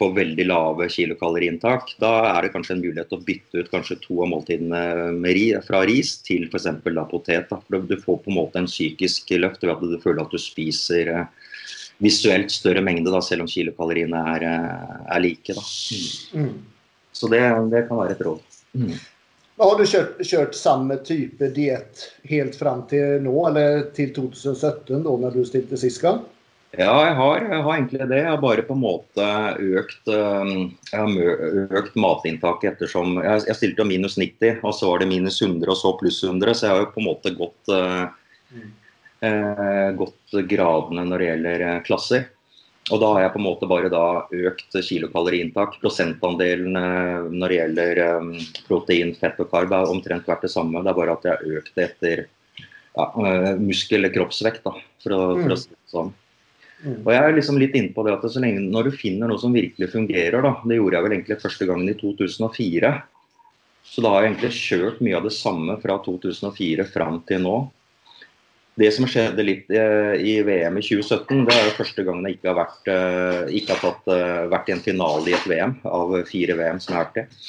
[0.01, 1.91] på veldig lave kilokaloriinntak.
[2.01, 5.37] Da er det kanskje en mulighet til å bytte ut kanskje to av måltidene med
[5.37, 6.71] ri, fra ris til f.eks.
[7.11, 7.51] potet.
[7.51, 7.61] Da.
[7.61, 10.41] For du får på en måte en psykisk løft ved at du føler at du
[10.41, 11.27] spiser uh,
[11.99, 15.55] visuelt større mengde, da, selv om kilokaloriene er, eh, er like.
[15.55, 15.65] Da.
[16.39, 16.53] Mm.
[17.13, 18.59] Så det, det kan være et råd.
[18.79, 18.93] Mm.
[19.59, 25.17] Har du kjørt, kjørt samme type diett helt fram til nå, eller til 2017, da
[25.25, 26.23] når du stilte sist gang?
[26.77, 28.17] Ja, jeg har, jeg har, egentlig det.
[28.21, 29.27] Jeg har bare på en måte
[29.81, 35.41] økt, økt matinntaket ettersom Jeg, jeg stilte jo minus 90, og så var det minus
[35.41, 36.53] 100, og så pluss 100.
[36.53, 37.73] Så jeg har jo på en måte gått,
[38.53, 38.67] mm.
[39.31, 42.29] eh, gått gradene når det gjelder eh, klasser.
[42.93, 44.05] Og da har jeg på en måte bare da
[44.53, 45.81] økt kilokaloriinntak.
[45.81, 46.77] Prosentandelen
[47.33, 48.05] når det gjelder
[48.69, 50.85] protein, fett og karb er omtrent vært det samme.
[50.85, 53.11] Det er bare at jeg har økt det etter ja,
[53.61, 54.73] muskel- eller kroppsvekt, da,
[55.05, 55.61] for å, for å mm.
[55.65, 56.17] si det sånn.
[56.85, 56.99] Mm.
[57.03, 59.41] Og jeg er liksom litt inne på det at så lenge, Når du finner noe
[59.43, 62.93] som virkelig fungerer, da, det gjorde jeg vel egentlig første gangen i 2004,
[63.89, 67.57] så da har jeg egentlig kjørt mye av det samme fra 2004 fram til nå.
[68.79, 72.37] Det som skjedde litt eh, i VM i 2017, det er jo første gangen jeg
[72.37, 75.75] ikke har vært, eh, ikke har tatt, eh, vært i en finale i et VM
[75.89, 77.49] av fire VM som jeg har vært i.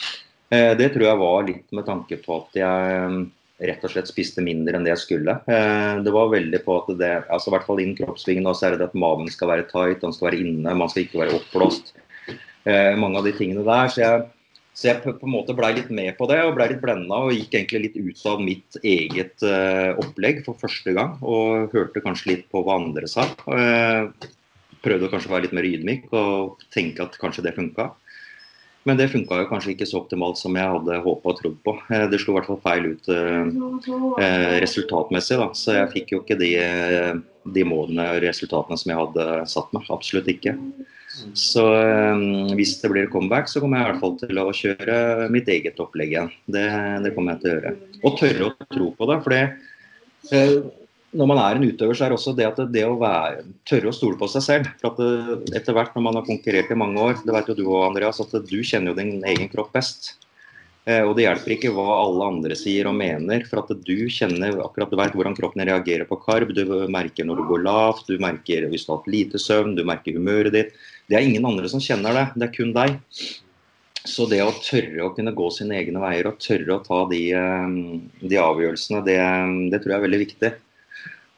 [0.50, 3.18] Det tror jeg var litt med tanke på at jeg
[3.60, 5.36] rett og slett spiste mindre enn det jeg skulle.
[5.52, 8.80] Eh, det var veldig på at det, altså i hvert fall innen kroppsvingen så er
[8.80, 11.94] det at maven skal være tight, den skal være inne, man skal ikke være oppblåst.
[12.30, 13.92] Eh, mange av de tingene der.
[13.92, 14.26] Så jeg,
[14.80, 17.36] så jeg på en måte blei litt med på det og blei litt blenda og
[17.36, 21.18] gikk egentlig litt ut av mitt eget uh, opplegg for første gang.
[21.20, 23.26] Og hørte kanskje litt på hva andre sa.
[24.80, 27.90] Prøvde kanskje å være litt mer ydmyk og tenke at kanskje det funka.
[28.90, 31.76] Men det funka kanskje ikke så optimalt som jeg hadde håpa og trodd på.
[31.94, 33.52] Eh, det slo i hvert fall feil ut eh,
[34.26, 35.50] eh, resultatmessig, da.
[35.54, 36.54] Så jeg fikk jo ikke de,
[37.54, 39.86] de målene og resultatene som jeg hadde satt meg.
[39.94, 40.56] Absolutt ikke.
[41.38, 41.64] Så
[42.56, 45.82] hvis det blir comeback, så kommer jeg i hvert fall til å kjøre mitt eget
[45.84, 46.34] opplegg igjen.
[46.50, 46.66] Det,
[47.06, 47.74] det kommer jeg til å gjøre.
[48.00, 49.18] Og tørre å tro på det.
[49.26, 50.44] For det,
[51.10, 53.90] når man er en utøver, så er det også det at det å være, tørre
[53.90, 54.72] å stole på seg selv.
[54.82, 57.66] For at Etter hvert når man har konkurrert i mange år, det vet jo du
[57.66, 60.14] òg Andreas, at du kjenner jo din egen kropp best.
[60.86, 64.62] Eh, og det hjelper ikke hva alle andre sier og mener, for at du kjenner
[64.62, 66.54] akkurat, du vet hvordan kroppen reagerer på karb.
[66.54, 69.84] Du merker når du går lavt, du merker hvis du har hatt lite søvn, du
[69.90, 70.74] merker humøret ditt.
[71.10, 72.98] Det er ingen andre som kjenner det, det er kun deg.
[74.08, 77.26] Så det å tørre å kunne gå sine egne veier og tørre å ta de,
[77.34, 77.78] eh,
[78.30, 79.22] de avgjørelsene, det,
[79.74, 80.58] det tror jeg er veldig viktig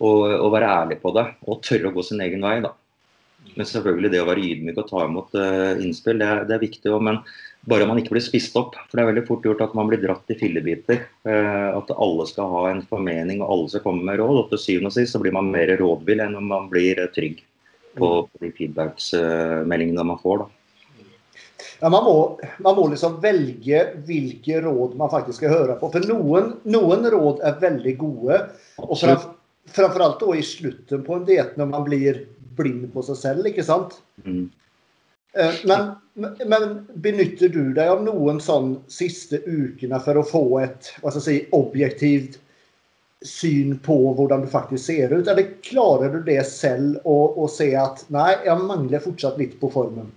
[0.01, 1.25] og, og, være ærlig på det.
[1.47, 2.57] Og tørre å gå sin egen vei.
[2.63, 2.73] da.
[3.55, 6.63] Men selvfølgelig det å være ydmyk og ta imot uh, innspill, det er, det er
[6.63, 6.87] viktig.
[6.87, 7.19] Også, men
[7.69, 8.77] bare man ikke blir spist opp.
[8.87, 11.03] For det er veldig fort gjort at man blir dratt i fillebiter.
[11.27, 14.43] Uh, at alle skal ha en formening og alle skal komme med råd.
[14.43, 17.11] Og til syvende og sist så blir man mer rådvill enn om man blir uh,
[17.13, 17.43] trygg
[17.97, 20.45] på, på de feedbacksmeldingene man får.
[20.45, 20.57] da.
[21.81, 22.15] Ja, man, må,
[22.61, 25.89] man, må, liksom velge hvilke råd man faktisk skal høre på.
[25.93, 28.41] For noen, noen råd er veldig gode.
[28.81, 28.97] og
[29.67, 32.25] for, Framförallt også i slutten på en diet når man blir
[32.57, 33.99] blind på seg selv, ikke sant?
[34.25, 34.49] Mm.
[35.33, 35.91] Eh, men,
[36.45, 36.69] men,
[37.03, 41.27] benytter du deg av noen sånn siste ukene for å få et hva skal jeg
[41.27, 42.39] si, objektivt
[43.25, 45.29] syn på hvordan du faktisk ser ut?
[45.29, 50.09] Eller klarer du det selv å, se at nei, jeg mangler fortsatt litt på formen?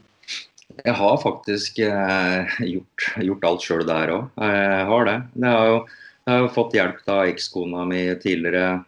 [0.80, 4.24] Jeg har faktisk eh, gjort, gjort, alt sjøl der òg.
[4.42, 5.18] Jeg har det.
[5.38, 5.76] Det er jo
[6.24, 8.78] jeg har fått hjelp av ekskona mi tidligere,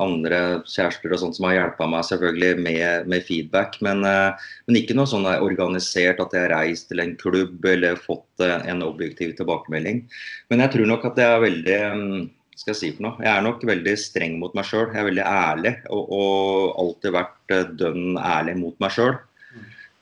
[0.00, 3.76] andre kjærester og sånt som har hjulpet meg selvfølgelig med, med feedback.
[3.84, 8.00] Men, eh, men, ikke noe sånn organisert at jeg har reist til en klubb eller
[8.00, 10.06] fått eh, en objektiv tilbakemelding.
[10.48, 12.24] Men jeg tror nok at jeg er veldig mm,
[12.56, 13.20] skal jeg si for noe?
[13.20, 14.88] Jeg er nok veldig streng mot meg sjøl.
[14.88, 19.18] Jeg er veldig ærlig og, og alltid vært eh, dønn ærlig mot meg sjøl.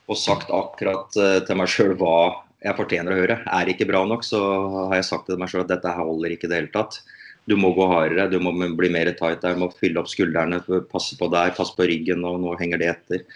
[0.07, 2.17] Og sagt akkurat til meg sjøl hva
[2.65, 3.37] jeg fortjener å høre.
[3.45, 4.41] Er det ikke bra nok, så
[4.89, 7.03] har jeg sagt til meg sjøl at dette holder ikke i det hele tatt.
[7.45, 10.63] Du må gå hardere, du må bli mer tight der, du må fylle opp skuldrene,
[10.89, 13.27] passe på deg, passe på ryggen, og nå henger det etter.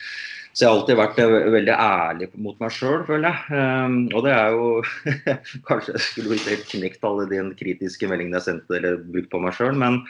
[0.58, 3.60] Så jeg har alltid vært eh, veldig ærlig mot meg sjøl, føler jeg.
[3.60, 4.70] Um, og det er jo
[5.68, 9.42] Kanskje jeg skulle blitt helt knekt alle de kritiske meldingene jeg sendte eller brukt på
[9.44, 10.00] meg sjøl, men,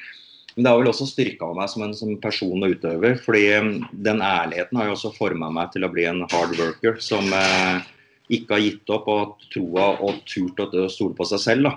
[0.55, 3.19] men, det har vel også styrka meg som en som person og utøver.
[3.27, 7.03] fordi um, den ærligheten har jo også forma meg til å bli en hard worker
[7.03, 7.83] som uh,
[8.29, 11.71] ikke har gitt opp og troa og turt å stole på seg selv.
[11.71, 11.77] da.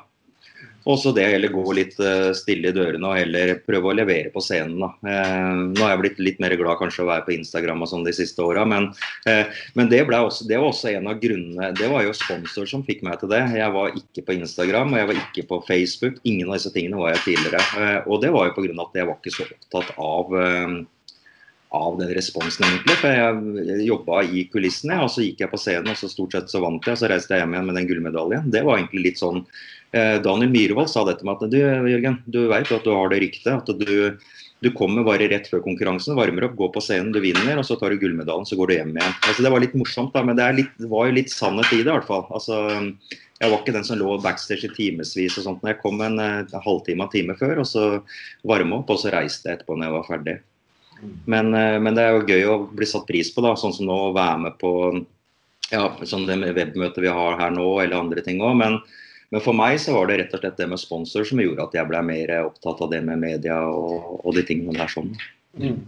[0.90, 4.42] Også det heller gå litt eh, stille i dørene og heller prøve å levere på
[4.42, 4.80] scenen.
[4.82, 4.90] da.
[5.06, 8.06] Eh, nå har jeg blitt litt mer glad kanskje å være på Instagram og sånn
[8.08, 8.90] de siste åra, men,
[9.30, 9.44] eh,
[9.78, 13.04] men det, også, det, var også en av grunnene Det var jo sponsor som fikk
[13.06, 13.44] meg til det.
[13.60, 16.18] Jeg var ikke på Instagram og jeg var ikke på Facebook.
[16.24, 18.02] Ingen av disse tingene var jeg tidligere.
[18.08, 18.74] Og det var jo pga.
[18.82, 20.36] at jeg var ikke så opptatt av
[21.72, 22.98] av den responsen, egentlig.
[23.00, 26.52] For jeg jobba i kulissene, og så gikk jeg på scenen, og så stort sett
[26.52, 26.98] så vant jeg.
[26.98, 28.52] Og så reiste jeg hjem igjen med den gullmedaljen.
[28.52, 29.40] Det var egentlig litt sånn
[29.96, 33.22] eh, Daniel Myhrvold sa dette med at du Jørgen, du vet at du har det
[33.24, 33.54] ryktet.
[33.56, 34.20] At du,
[34.62, 37.80] du kommer bare rett før konkurransen, varmer opp, går på scenen, du vinner, og så
[37.80, 39.18] tar du gullmedaljen, så går du hjem igjen.
[39.24, 41.88] Altså, det var litt morsomt, da, men det, litt, var jo litt sannhet i det,
[41.88, 42.28] i hvert fall.
[42.36, 42.62] Altså,
[43.42, 45.64] jeg var ikke den som lå backstage i timevis og sånt.
[45.66, 47.90] Jeg kom en, en halvtime av time før, og så
[48.44, 50.42] varme opp, og så reiste jeg etterpå når jeg var ferdig.
[51.26, 53.88] Men, eh, men, det er jo gøy å bli satt pris på, da, sånn som
[53.90, 54.72] nå å være med på
[55.72, 58.58] ja, sånn det webmøtet vi har her nå, eller andre ting òg.
[58.60, 58.78] Men,
[59.32, 61.78] men, for meg så var det rett og slett det med sponsor som gjorde at
[61.78, 65.14] jeg ble mer opptatt av det med media og, og de tingene der sånn.
[65.60, 65.80] Mm.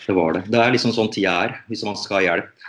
[0.00, 0.46] Det var det.
[0.50, 2.59] Det er liksom sånn tida er, hvis man skal ha hjelp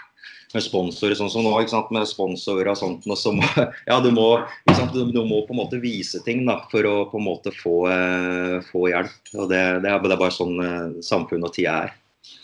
[0.55, 3.07] med sponsorer, sånn som nå, ikke sant, med sponsorer og sånt.
[3.07, 3.45] Og så må,
[3.89, 4.27] ja, du må,
[4.93, 8.57] du, må på en måte vise ting da, for å på en måte få, eh,
[8.71, 9.33] få hjelp.
[9.37, 11.95] og det, det, er, det, bare sånn eh, samfunnet og tida er.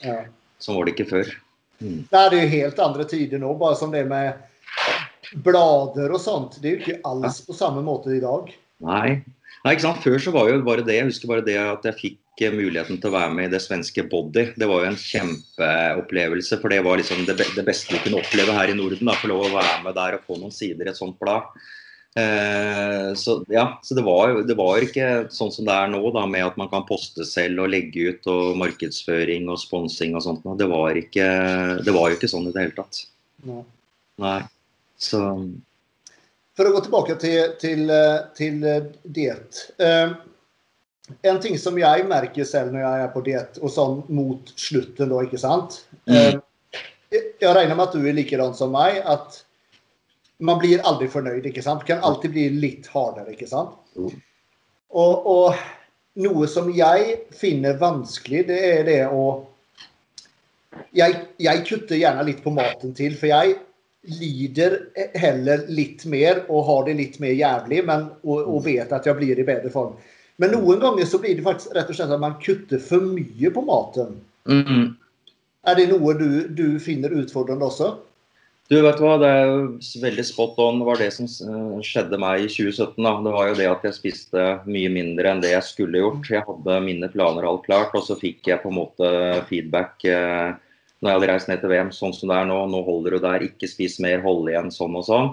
[0.05, 0.19] Ja.
[0.63, 1.33] Sånn var det ikke før.
[1.81, 1.99] Mm.
[2.09, 4.39] Det er jo helt andre tider nå, bare som det med
[5.45, 6.57] blader og sånt.
[6.61, 8.49] Det er jo ikke alls på samme måte i dag.
[8.85, 9.19] Nei.
[9.63, 10.03] Nei, ikke sant?
[10.03, 12.23] Før så var jo bare det, jeg husker bare det at jeg fikk
[12.53, 14.51] muligheten til å være med i det svenske Body.
[14.53, 16.59] Det var jo en kjempeopplevelse.
[16.61, 19.09] For det var liksom det, det beste vi kunne oppleve her i Norden.
[19.17, 21.49] Få lov å være med der og få noen sider i et sånt blad.
[22.17, 26.23] Eh, så ja, så det var, det var ikke sånn som det er nå, da,
[26.29, 30.45] med at man kan poste selv og legge ut og markedsføring og sponsing og sånt.
[30.61, 31.27] Det var, ikke,
[31.85, 33.03] det var jo ikke sånn i det hele tatt.
[33.45, 33.63] Nei.
[34.23, 34.39] Nei.
[34.97, 35.21] Så
[36.57, 37.91] For å gå tilbake til, til,
[38.37, 38.63] til
[39.03, 39.59] diett.
[39.77, 40.15] Eh,
[41.29, 45.13] en ting som jeg merker selv når jeg er på diett, og sånn mot slutten,
[45.13, 46.15] da, ikke sant mm.
[46.17, 46.39] Eh,
[47.39, 49.37] jeg regner med at du er likedan som meg, at
[50.43, 51.45] man blir aldri fornøyd.
[51.47, 51.85] ikke sant?
[51.87, 53.77] Kan alltid bli litt hardere, ikke sant?
[53.95, 54.17] Mm.
[54.91, 55.61] Og, og,
[56.17, 59.23] noe som jeg finner vanskelig, det er det å
[60.97, 63.55] jeg, jeg kutter gjerne litt på maten til, for jeg
[64.07, 64.77] lider
[65.17, 69.17] heller litt mer og har det litt mer jævlig, men, og, og vet at jeg
[69.17, 69.97] blir i bedre form.
[70.37, 73.51] Men noen ganger så blir det faktisk rett og slett at man kutter for mye
[73.53, 74.19] på maten.
[74.47, 74.91] Mm.
[75.67, 77.95] Er det noe du, du, finner utfordrende også?
[78.67, 79.57] Du vet hva, Det er jo
[80.03, 80.81] veldig spot on.
[80.81, 82.99] Det var det som eh, skjedde meg i 2017.
[83.01, 83.13] Da.
[83.25, 86.29] Det var jo det at jeg spiste mye mindre enn det jeg skulle gjort.
[86.31, 89.11] Jeg hadde mine planer alt klart, og så fikk jeg på en måte
[89.49, 90.53] feedback eh,
[91.01, 92.57] når jeg hadde reist ned til VM, sånn som det er nå.
[92.71, 95.29] Nå holder du der, ikke spis mer, hold igjen, sånn og sånn.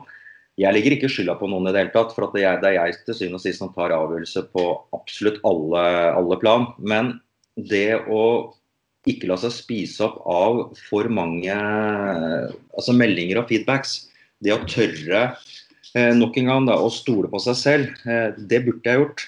[0.61, 3.17] Jeg legger ikke skylda på noen i det hele tatt, for det er jeg til
[3.17, 5.83] syvende og sist som tar avgjørelse på absolutt alle,
[6.15, 6.69] alle, plan.
[6.79, 7.17] Men
[7.57, 8.23] det å
[9.09, 14.05] ikke la seg spise opp av for mange altså meldinger og feedbacks,
[14.45, 15.27] det å tørre
[15.97, 19.27] eh, nok en gang da, å stole på seg selv, eh, det burde jeg gjort.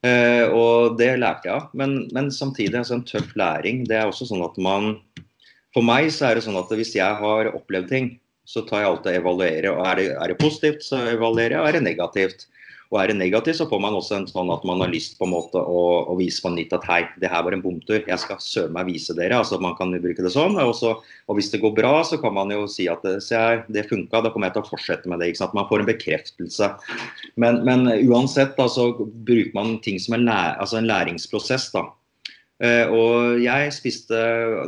[0.00, 1.70] Eh, og det lærte jeg av.
[1.76, 3.84] Men, men samtidig altså en tøff læring.
[3.88, 4.94] Det er også sånn at man
[5.76, 8.14] For meg så er det sånn at hvis jeg har opplevd ting,
[8.50, 9.68] så tar jeg alltid og evaluerer.
[9.72, 11.60] og er det, er det, positivt, så evaluerer jeg.
[11.62, 12.46] Og er det negativt,
[12.90, 15.28] og er det negativt, så får man også en sånn at man har lyst på
[15.28, 18.18] en måte å, å vise på nytt at hei, det her var en bomtur, jeg
[18.18, 19.38] skal søren meg vise dere.
[19.38, 20.58] altså Man kan bruke det sånn.
[20.58, 23.62] Og, så, og, hvis det går bra, så kan man jo si at se her,
[23.70, 25.30] det funka, da kommer jeg til å fortsette med det.
[25.30, 25.54] ikke sant?
[25.54, 26.72] Man får en bekreftelse.
[27.38, 31.70] Men, men uansett da, så bruker man ting som en, læ altså en læringsprosess.
[31.76, 31.86] da,
[32.60, 34.18] og jeg spiste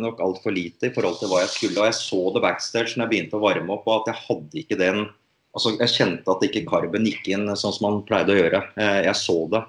[0.00, 1.80] nok altfor lite i forhold til hva jeg skulle.
[1.82, 4.62] Og jeg så det backstage når jeg begynte å varme opp, og at jeg hadde
[4.62, 5.04] ikke den
[5.52, 8.62] Altså, jeg kjente at ikke karben gikk inn sånn som man pleide å gjøre.
[8.72, 9.60] Uh, jeg så det.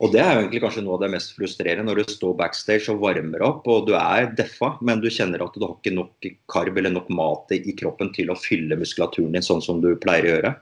[0.00, 2.88] Og det er jo egentlig kanskje noe av det mest frustrerende, når du står backstage
[2.88, 6.28] og varmer opp, og du er deffa, men du kjenner at du har ikke nok
[6.48, 10.24] karb eller nok mat i kroppen til å fylle muskulaturen din sånn som du pleier
[10.24, 10.54] å gjøre.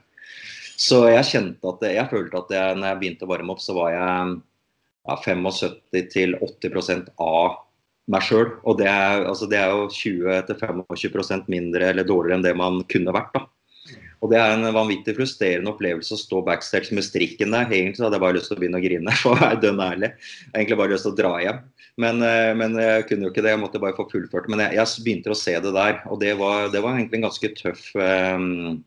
[0.79, 3.77] Så jeg kjente at jeg følte at jeg, når jeg begynte å varme opp, så
[3.79, 4.35] var jeg
[5.07, 7.59] ja, 75-80% av
[8.09, 8.51] meg sjøl.
[8.65, 13.15] Og det er, altså det er jo 20-25% mindre eller dårligere enn det man kunne
[13.15, 13.33] vært.
[13.37, 13.45] da.
[14.19, 17.69] Og Det er en vanvittig frustrerende opplevelse å stå backstage med strikken der.
[17.71, 20.11] Egentlig hadde jeg bare lyst til å begynne å grine, for å være dønn ærlig.
[20.51, 21.61] Egentlig bare lyst til å dra hjem.
[21.99, 24.51] Men, eh, men, jeg kunne jo ikke det, jeg måtte bare få fullført.
[24.51, 27.27] Men jeg, jeg begynte å se det der, og det var, det var egentlig en
[27.29, 28.79] ganske tøff um,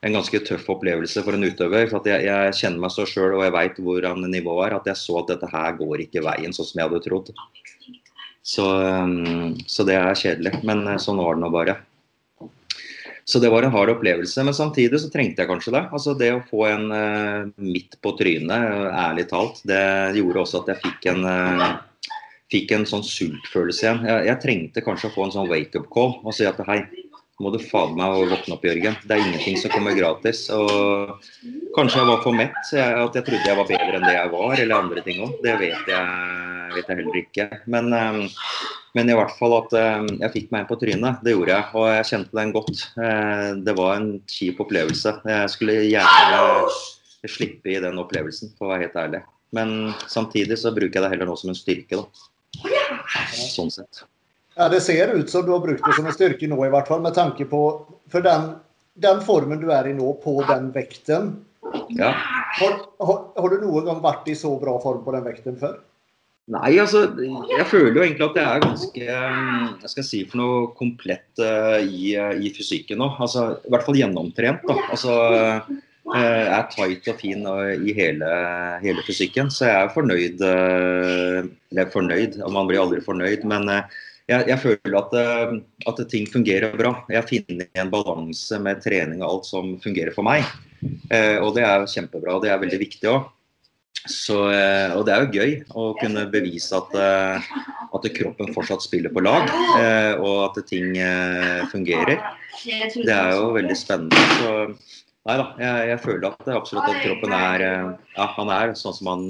[0.00, 1.88] en ganske tøff opplevelse for en utøver.
[1.90, 5.00] for jeg, jeg, kjenner meg så sjøl og jeg veit hvordan nivået er, at jeg
[5.00, 7.30] så at dette her går ikke veien sånn som jeg hadde trodd.
[8.40, 10.54] Så, um, så det er kjedelig.
[10.64, 11.76] Men eh, sånn var det nå bare.
[13.28, 14.42] Så det var en hard opplevelse.
[14.46, 15.84] Men samtidig så trengte jeg kanskje det.
[15.92, 18.72] Altså det å få en uh, midt på trynet,
[19.04, 19.84] ærlig talt, det
[20.16, 21.68] gjorde også at jeg fikk en uh,
[22.50, 24.02] fikk en sånn sultfølelse igjen.
[24.08, 26.80] Jeg, jeg, trengte kanskje å få en sånn wake-up call og si at hei,
[27.40, 28.96] må du fader meg våkne opp, Jørgen.
[29.06, 30.42] Det er ingenting som kommer gratis.
[30.52, 31.14] Og
[31.76, 34.32] kanskje jeg var for mett, jeg, at jeg trodde jeg var bedre enn det jeg
[34.34, 35.38] var, eller andre ting òg.
[35.44, 36.18] Det vet jeg,
[36.76, 37.48] vet jeg, heller ikke.
[37.72, 38.20] Men, um,
[38.98, 41.24] men, i hvert fall at um, jeg fikk meg en på trynet.
[41.24, 42.86] Det gjorde jeg, og jeg kjente den godt.
[43.00, 45.16] Uh, det var en kjip opplevelse.
[45.32, 46.44] Jeg skulle gjerne
[47.28, 49.24] slippe i den opplevelsen, for å være helt ærlig.
[49.56, 52.04] Men samtidig så bruker jeg det heller nå som en styrke, da.
[53.32, 54.04] Sånn sett.
[54.60, 56.88] Ja, det ser ut som du har brukt det som en styrke nå, i hvert
[56.90, 57.60] fall med tanke på
[58.12, 58.50] For den,
[59.00, 61.38] den formen du er i nå, på den vekten
[61.96, 62.10] ja.
[62.58, 65.78] har, har, har, du noen gang vært i så bra form på den vekten før?
[66.50, 70.64] Nei, altså jeg føler jo egentlig at jeg er ganske jeg skal si for noe
[70.76, 73.06] komplett uh, i, i, fysikken nå.
[73.22, 74.66] Altså, I hvert fall gjennomtrent.
[74.66, 74.76] da.
[74.90, 75.14] Altså,
[76.10, 77.46] jeg er tight og fin
[77.86, 78.30] i hele,
[78.82, 80.42] hele, fysikken, så jeg er fornøyd.
[81.70, 83.46] Eller fornøyd, man blir aldri fornøyd.
[83.46, 83.70] Men
[84.30, 85.16] jeg, jeg føler at,
[85.90, 86.94] at, ting fungerer bra.
[87.12, 90.46] Jeg finner en balanse med trening og alt som fungerer for meg.
[91.42, 92.38] Og det er kjempebra.
[92.40, 93.28] Det er veldig viktig òg.
[94.00, 97.48] Eh, og det er jo gøy å kunne bevise at, eh,
[97.92, 99.44] at kroppen fortsatt spiller på lag,
[99.76, 100.94] eh, og at ting
[101.68, 102.16] fungerer.
[102.64, 104.16] Det er jo veldig spennende.
[104.40, 104.52] Så
[105.28, 109.10] nei da, jeg, jeg føler at absolutt at kroppen er ja, han er sånn som
[109.12, 109.24] han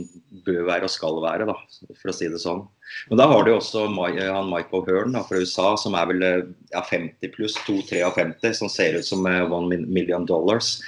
[0.47, 1.57] bør være og skal være, da,
[1.99, 2.62] for å si det sånn.
[3.11, 6.82] Men da har du også han Michael Hearn da, fra USA, som er vel ja,
[6.82, 10.78] 50 pluss, 2-53, som ser ut som one million dollars.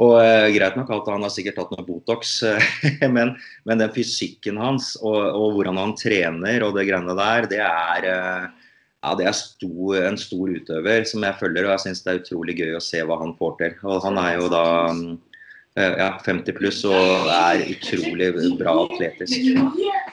[0.00, 3.34] Og eh, Greit nok at han har sikkert tatt noe Botox, eh, men,
[3.68, 8.08] men, den fysikken hans og, og, hvordan han trener og det greiene der, det er,
[8.08, 8.61] eh,
[9.02, 11.66] ja, det er stor, en stor utøver som jeg følger.
[11.66, 13.72] Og jeg syns det er utrolig gøy å se hva han får til.
[13.90, 14.66] Og han er jo da
[15.02, 18.28] eh, ja, 50 pluss og er utrolig
[18.60, 19.48] bra atletisk.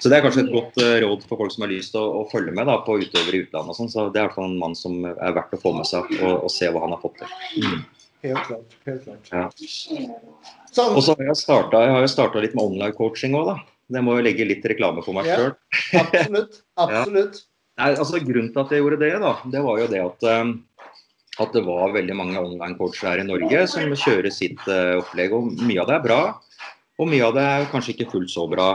[0.01, 2.23] Så det er kanskje et godt uh, råd for folk som har lyst til å,
[2.23, 3.75] å, følge med da, på utøvere i utlandet.
[3.75, 5.75] og sånn, så Det er i hvert fall en mann som er verdt å få
[5.77, 7.35] med seg og, og se hva han har fått til.
[7.61, 7.83] Mm.
[8.25, 8.79] Helt klart.
[8.89, 9.29] helt klart.
[9.31, 9.45] Ja.
[10.89, 13.59] Og så har jeg starta litt med online-coaching òg, da.
[13.89, 15.53] Det må jo legge litt reklame for meg ja, sjøl.
[16.01, 16.59] absolutt.
[16.77, 17.39] Absolutt.
[17.79, 20.53] Nei, altså, grunnen til at jeg gjorde det, da, det var jo det at, um,
[21.39, 25.35] at det var veldig mange online-coacher her i Norge som kjører sitt uh, opplegg.
[25.35, 26.21] og Mye av det er bra,
[26.99, 28.73] og mye av det er kanskje ikke fullt så bra.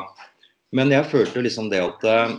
[0.75, 2.39] Men jeg følte liksom det at uh,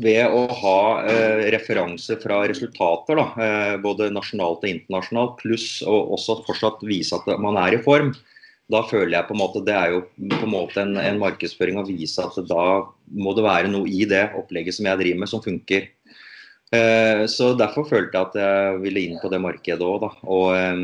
[0.00, 6.14] ved å ha eh, referanser fra resultater, da, eh, både nasjonalt og internasjonalt, pluss og
[6.16, 8.14] også fortsatt vise at man er i form,
[8.68, 11.80] da føler jeg på en måte det er jo på en måte en, en markedsføring
[11.80, 12.64] å vise at da
[13.16, 15.88] må det være noe i det opplegget som jeg driver med, som funker.
[16.76, 20.04] Eh, så Derfor følte jeg at jeg ville inn på det markedet òg.
[20.28, 20.82] Og, eh,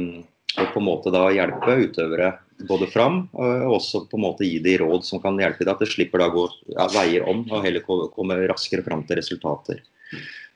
[0.55, 2.33] og på en måte da hjelpe utøvere
[2.69, 5.83] både fram, og også på en måte gi de råd som kan hjelpe deg, at
[5.83, 9.83] det slipper da gå ja, veier om og heller komme raskere fram til resultater.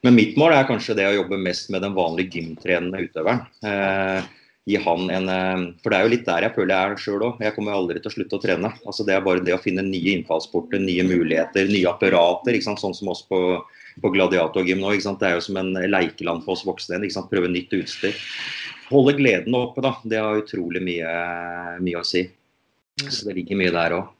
[0.06, 3.42] Men mitt mål er kanskje det å jobbe mest med den vanlige gymtrenende utøveren.
[3.66, 4.28] Eh,
[4.68, 7.26] gi han en, eh, for det er jo litt der jeg føler jeg er sjøl
[7.30, 7.42] òg.
[7.46, 8.72] Jeg kommer aldri til å slutte å trene.
[8.84, 12.54] Altså Det er bare det å finne nye innfallsporter, nye muligheter, nye apparater.
[12.54, 12.84] ikke sant?
[12.84, 13.40] Sånn som oss på,
[14.02, 14.94] på gladiatorgym nå.
[14.94, 17.00] Det er jo som en leikeland for oss voksne.
[17.28, 18.16] Prøve nytt utstyr
[18.90, 19.94] holde gleden oppe, da.
[20.04, 21.12] Det har utrolig mye,
[21.84, 22.24] mye å si.
[22.98, 24.14] Så det ligger mye der òg.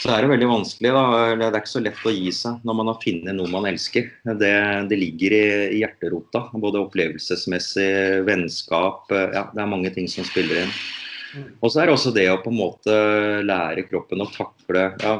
[0.00, 0.92] Så er det veldig vanskelig.
[0.96, 1.02] da,
[1.36, 4.08] Det er ikke så lett å gi seg når man har funnet noe man elsker.
[4.40, 4.54] Det,
[4.88, 5.42] det ligger i,
[5.82, 6.46] hjerterota.
[6.56, 7.90] Både opplevelsesmessig,
[8.28, 10.72] vennskap ja, Det er mange ting som spiller inn.
[11.60, 12.94] Og så er det også det å på en måte
[13.46, 15.12] lære kroppen å takle ja,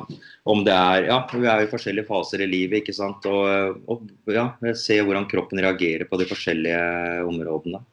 [0.51, 3.28] om det er Ja, vi er i forskjellige faser i livet, ikke sant.
[3.31, 6.83] Og, og ja, se hvordan kroppen reagerer på de forskjellige
[7.28, 7.85] områdene.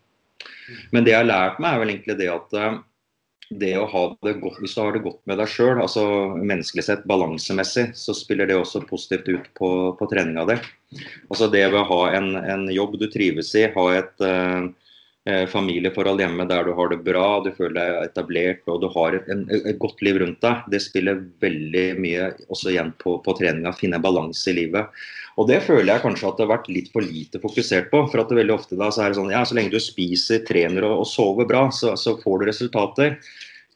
[0.95, 2.79] Men det jeg har lært meg, er vel egentlig det at eh,
[3.49, 6.03] det å ha det godt, Hvis du har det godt med deg sjøl, altså
[6.35, 9.69] menneskelig sett, balansemessig, så spiller det også positivt ut på,
[9.99, 10.57] på treninga di.
[11.29, 14.67] Altså det å ha en, en, jobb du trives i, ha et uh,
[15.51, 19.27] familieforhold hjemme der du har det bra, du føler deg etablert og du har et,
[19.33, 23.73] en, et godt liv rundt deg, det spiller veldig mye også igjen på, på treninga.
[23.75, 24.93] Finne balanse i livet.
[25.37, 28.01] Og det føler jeg kanskje at det har vært litt for lite fokusert på.
[28.09, 30.41] For at det veldig ofte da så er det sånn ja, så lenge du spiser,
[30.47, 33.17] trener og, og sover bra, så, så, får du resultater.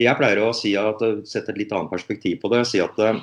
[0.02, 2.64] Jeg pleier å si at, sette et litt annet perspektiv på det.
[2.70, 3.22] si at eh,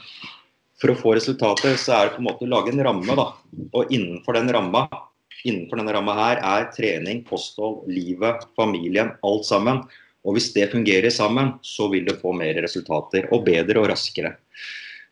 [0.78, 3.18] for å få resultater, så er det på en måte å lage en ramme.
[3.18, 3.32] da,
[3.74, 4.86] Og innenfor den ramma
[5.44, 9.84] innenfor denne ramma her er trening, kosthold, livet, familien, alt sammen.
[10.26, 13.28] Og hvis det fungerer sammen, så vil du få mer resultater.
[13.34, 14.34] Og bedre og raskere.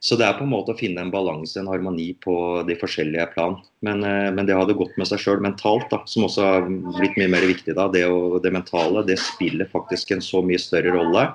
[0.07, 2.37] Så det er på en måte å finne en balanse, en harmoni på
[2.69, 3.57] de forskjellige plan.
[3.87, 7.17] Men, eh, men det hadde gått med seg sjøl mentalt, da, som også har blitt
[7.17, 10.93] mye mer viktig da, det, å, det, mentale, det spiller faktisk en så mye større
[10.95, 11.31] rolle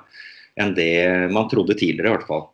[0.60, 2.46] enn det man trodde tidligere, i hvert fall.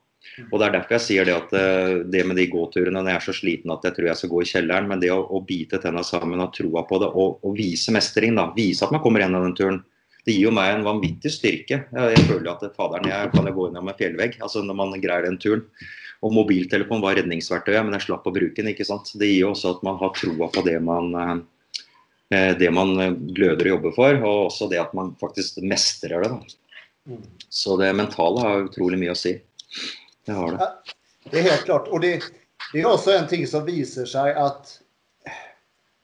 [0.46, 3.20] Og Det er derfor jeg sier det at eh, det med de gåturene når jeg
[3.20, 5.42] er så sliten at jeg tror jeg skal gå i kjelleren, men det å, å
[5.44, 9.02] bite tenna sammen, og troa på det og, og, vise mestring, da, vise at man
[9.04, 9.80] kommer gjennom den turen,
[10.26, 11.80] det gir jo meg en vanvittig styrke.
[11.88, 14.98] Jeg, jeg føler at faderen, jeg kan jo gå gjennom en fjellvegg altså når man
[15.00, 15.64] greier den turen.
[16.18, 18.72] Og mobiltelefon var redningsverktøyet, men jeg slapp å bruke den.
[18.72, 19.12] ikke sant?
[19.14, 21.14] Det gir jo også at man har troa på det man,
[22.34, 22.90] eh, det man
[23.30, 26.32] gløder og jobber for, og også det at man faktisk mestrer det.
[26.34, 26.58] da.
[27.08, 27.22] Mm.
[27.48, 29.38] Så det mentale har utrolig mye å si.
[30.28, 30.94] Det har det.
[31.28, 31.88] Det er helt klart.
[31.88, 32.14] Og det,
[32.72, 34.78] det er også en ting som viser seg at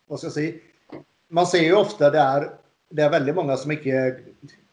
[0.09, 1.01] Hva skal jeg si?
[1.35, 2.51] Man ser jo ofte det er
[2.95, 4.01] det er veldig mange som ikke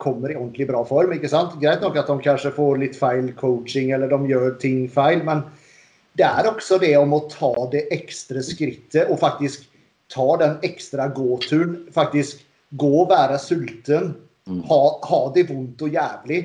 [0.02, 1.14] kommer i ordentlig bra form.
[1.16, 1.56] ikke sant?
[1.62, 5.44] Greit nok at de kanskje får litt feil coaching eller de gjør ting feil, men
[6.20, 9.66] det er også det om å ta det ekstra skrittet og faktisk
[10.12, 11.80] ta den ekstra gåturen.
[11.96, 12.44] Faktisk
[12.78, 14.14] gå og være sulten.
[14.50, 14.64] Mm.
[14.68, 16.42] Ha, ha, det vondt og jævlig.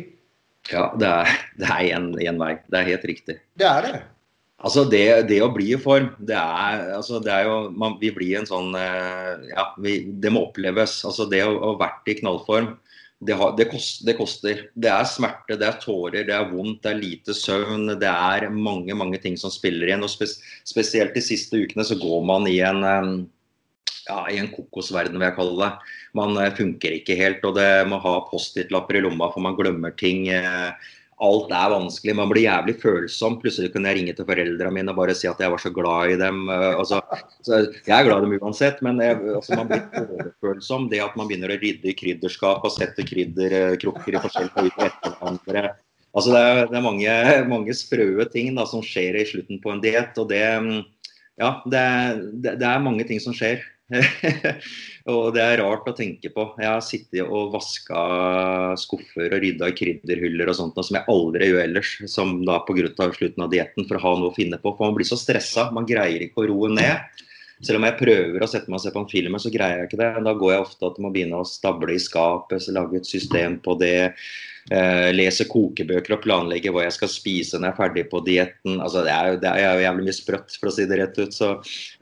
[0.72, 2.52] Ja, det er, det er en, en, vei.
[2.70, 3.40] Det er helt riktig.
[3.58, 3.96] Det er det.
[4.66, 8.08] Altså det, det å bli i form, det er, altså det er jo man, Vi
[8.16, 11.02] blir en sånn eh, Ja, vi, det må oppleves.
[11.06, 12.72] Altså det å ha vært i knallform
[13.18, 14.66] det, har, det, kost, det, koster.
[14.76, 17.94] Det er smerte, det er tårer, det er vondt, det er lite søvn.
[18.00, 20.04] Det er mange mange ting som spiller igjen.
[20.04, 20.36] og spes,
[20.68, 22.82] Spesielt de siste ukene så går man i en,
[24.06, 25.95] ja, i en kokosverden, vil jeg kalle det.
[26.16, 29.94] Man eh, funker ikke helt, og det må ha Post-It-lapper i lomma for man glemmer
[29.98, 30.28] ting.
[30.32, 30.92] Eh,
[31.24, 32.14] alt er vanskelig.
[32.16, 33.38] Man blir jævlig følsom.
[33.40, 36.12] Plutselig kunne jeg ringe til foreldrene mine og bare si at jeg var så glad
[36.12, 36.42] i dem.
[36.52, 37.00] Eh, altså,
[37.48, 40.90] jeg er glad i dem uansett, men jeg, altså, man blir overfølsom.
[40.92, 45.70] Det at man begynner å rydde i krydderskap og sette krydderkrukker i forskjell på etter.
[46.16, 47.14] Altså, det er, det er mange,
[47.48, 50.16] mange, sprøe ting da, som skjer i slutten på en diett.
[50.20, 50.44] Og det,
[51.40, 51.86] ja, det,
[52.44, 53.64] det, det er mange ting som skjer.
[55.12, 56.48] og det er rart å tenke på.
[56.58, 58.00] Jeg har sittet og vaska
[58.80, 61.92] skuffer og rydda krydderhyller og sånt, som jeg aldri gjør ellers.
[62.10, 62.90] Som da pga.
[63.14, 64.74] slutten av dietten, for å ha noe å finne på.
[64.74, 65.70] For man blir så stressa.
[65.76, 67.22] Man greier ikke å roe ned.
[67.64, 69.90] Selv om jeg prøver å sette meg og se på en film, så greier jeg
[69.90, 70.10] ikke det.
[70.26, 73.56] Da går jeg ofte at jeg må begynne å stable i skapet, lage et system
[73.64, 74.12] på det.
[74.66, 78.80] Uh, lese kokebøker og planlegge hva jeg skal spise når jeg er ferdig på dietten.
[78.80, 81.20] Altså, det, er jo, det er jo jævlig mye sprøtt, for å si det rett
[81.20, 81.36] ut.
[81.36, 81.52] Så,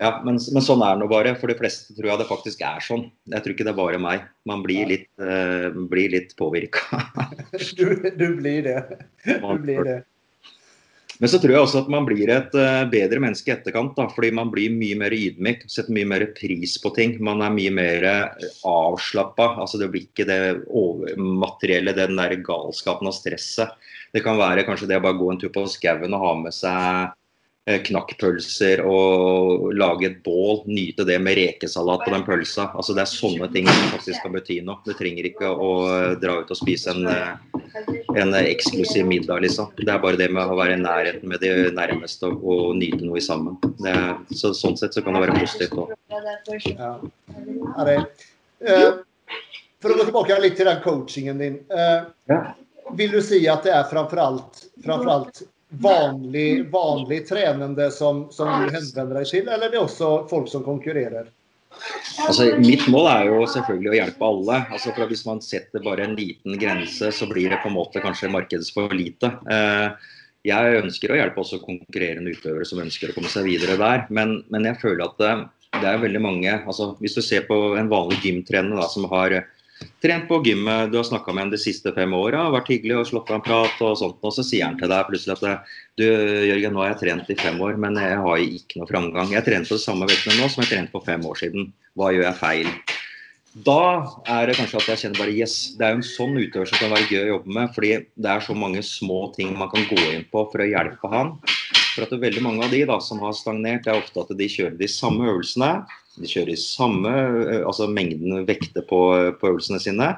[0.00, 1.34] ja, men, men, sånn er det nå bare.
[1.40, 3.04] For de fleste tror jeg det faktisk er sånn.
[3.34, 4.24] Jeg tror ikke det er bare meg.
[4.48, 5.08] Man blir litt,
[5.92, 7.04] blir litt påvirka.
[7.78, 7.86] du,
[8.16, 8.80] du, blir det.
[9.24, 10.00] Du blir det.
[11.22, 13.94] Men så tror jeg også at man blir et uh, bedre menneske i etterkant.
[13.98, 17.16] Da, fordi man blir mye mer ydmyk, setter mye mer pris på ting.
[17.24, 19.52] Man er mye mer uh, avslappa.
[19.62, 20.40] Altså, det blir ikke det
[21.18, 23.76] materielle, den der galskapen og stresset.
[24.14, 26.54] Det kan være kanskje det å bare gå en tur på skauen og ha med
[26.54, 27.14] seg
[27.64, 32.66] Eh, knakkpølser og lage et bål, nyte det med rekesalat på den pølsa.
[32.76, 34.82] Altså Det er sånne ting som faktisk kan bety noe.
[34.84, 35.70] Du trenger ikke å
[36.20, 39.70] dra ut og spise en, eh, en eksklusiv middag, liksom.
[39.76, 43.02] Det er bare det med å være i nærheten med de nærmeste og, og nyte
[43.04, 43.58] noe sammen.
[43.86, 45.94] Er, så, sånn sett så kan det være positivt òg.
[46.74, 46.92] Ja.
[48.64, 48.92] Uh,
[49.82, 51.58] for å gå tilbake litt til den coachingen din.
[51.72, 52.40] Uh, ja.
[52.94, 55.42] Vil du si at det er framfor alt
[55.82, 60.64] vanlig, vanlig trenende som, som du henvender deg til, eller er det også folk som
[60.66, 61.30] konkurrerer?
[62.24, 64.58] Altså, mitt mål er jo selvfølgelig å hjelpe alle.
[64.72, 68.02] Altså, for Hvis man setter bare en liten grense, så blir det på en måte
[68.04, 69.30] kanskje markedet for lite.
[69.50, 70.12] Eh,
[70.44, 74.06] jeg ønsker å hjelpe også konkurrerende utøvere som ønsker å komme seg videre der.
[74.12, 75.32] Men, men jeg føler at det,
[75.78, 79.40] det, er veldig mange altså, Hvis du ser på en vanlig gymtrener som har
[80.02, 83.08] trent på gymmet, du har snakka med ham de siste fem åra, vært hyggelig og
[83.08, 85.70] slått av en prat og sånt, og så sier han til deg plutselig at
[86.00, 89.32] du Jørgen, nå har jeg trent i fem år, men jeg har ikke noe framgang.
[89.36, 91.72] Jeg trener på det samme vektene nå som jeg trente for fem år siden.
[91.94, 92.70] Hva gjør jeg feil?
[93.54, 93.80] Da
[94.26, 96.80] er det kanskje at jeg kjenner bare yes, det er jo en sånn utøver som
[96.80, 97.74] kan være gøy å jobbe med.
[97.76, 101.10] fordi det er så mange små ting man kan gå inn på for å hjelpe
[101.12, 101.36] han.
[101.94, 104.24] For at det er veldig mange av de da, som har stagnert, det er ofte
[104.24, 105.76] at de kjører de samme øvelsene
[106.20, 109.00] de kjører samme eh, altså mengden vekter på,
[109.40, 110.12] på, øvelsene sine.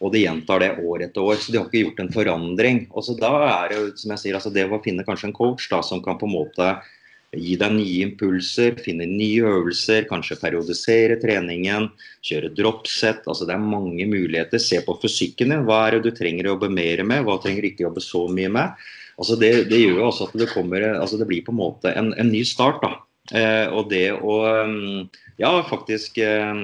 [0.00, 1.40] Og de gjentar det år etter år.
[1.40, 2.84] Så de har ikke gjort en forandring.
[2.94, 5.66] Og så da er det som jeg sier, altså det å finne kanskje en coach
[5.72, 6.70] da, som kan på en måte
[7.36, 11.90] gi deg nye impulser, finne nye øvelser, kanskje periodisere treningen,
[12.26, 13.22] kjøre dropset.
[13.26, 14.58] altså Det er mange muligheter.
[14.58, 15.66] Se på fysikken din.
[15.68, 17.22] Hva er det du trenger å jobbe mer med?
[17.26, 18.88] Hva trenger du ikke jobbe så mye med?
[19.20, 21.92] Altså det, det gjør jo også at det kommer, altså det blir på en måte
[21.92, 22.80] en, en ny start.
[22.82, 22.94] da.
[23.36, 25.04] Eh, og det å um,
[25.38, 26.62] ja, faktisk eh,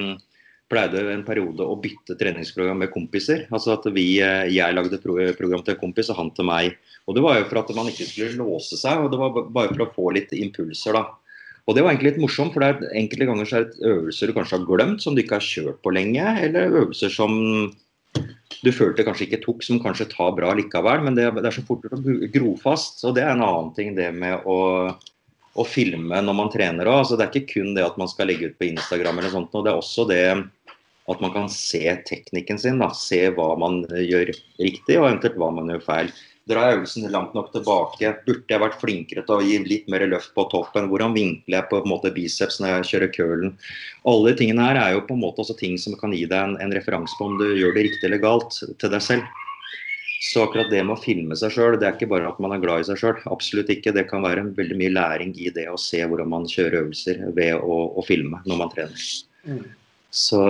[0.66, 3.44] pleide en periode å bytte treningsprogram med kompiser.
[3.52, 5.04] Altså at vi, eh, Jeg lagde et
[5.38, 6.78] program til en kompis og han til meg.
[7.06, 9.72] Og Det var jo for at man ikke skulle låse seg, og det var bare
[9.72, 10.98] for å få litt impulser.
[10.98, 11.04] da.
[11.66, 14.26] Og Det var egentlig litt morsomt, for det er enkelte ganger så er det øvelser
[14.26, 17.32] du kanskje har glemt, som du ikke har kjørt på lenge, eller øvelser som
[18.62, 21.02] du følte kanskje ikke tok, som kanskje tar bra likevel.
[21.04, 22.00] Men det, det er så fort å
[22.34, 23.04] gro fast.
[23.04, 24.96] Og det er en annen ting, det med å
[25.56, 27.02] å filme når man trener òg.
[27.02, 29.54] Altså, det er ikke kun det at man skal legge ut på Instagram, eller sånt,
[29.54, 30.22] det er også det
[31.06, 32.80] at man kan se teknikken sin.
[32.82, 32.90] Da.
[32.96, 36.12] Se hva man gjør riktig, og eventuelt hva man gjør feil.
[36.46, 38.12] Jeg øvelsen langt nok tilbake?
[38.22, 40.86] Burde jeg vært flinkere til å gi litt mer løft på toppen?
[40.92, 43.56] Hvordan vinkler jeg på en måte biceps når jeg kjører curlen?
[44.06, 46.38] Alle de tingene her er jo på en måte også ting som kan gi deg
[46.38, 49.26] en, en referanse på om du gjør det riktig eller galt til deg selv.
[50.22, 52.62] Så akkurat det med å filme seg sjøl, det er ikke bare at man er
[52.62, 53.18] glad i seg sjøl.
[53.26, 53.94] Absolutt ikke.
[53.96, 57.58] Det kan være veldig mye læring i det å se hvordan man kjører øvelser ved
[57.58, 59.10] å, å filme når man trener.
[59.50, 59.66] Mm.
[60.14, 60.40] Så,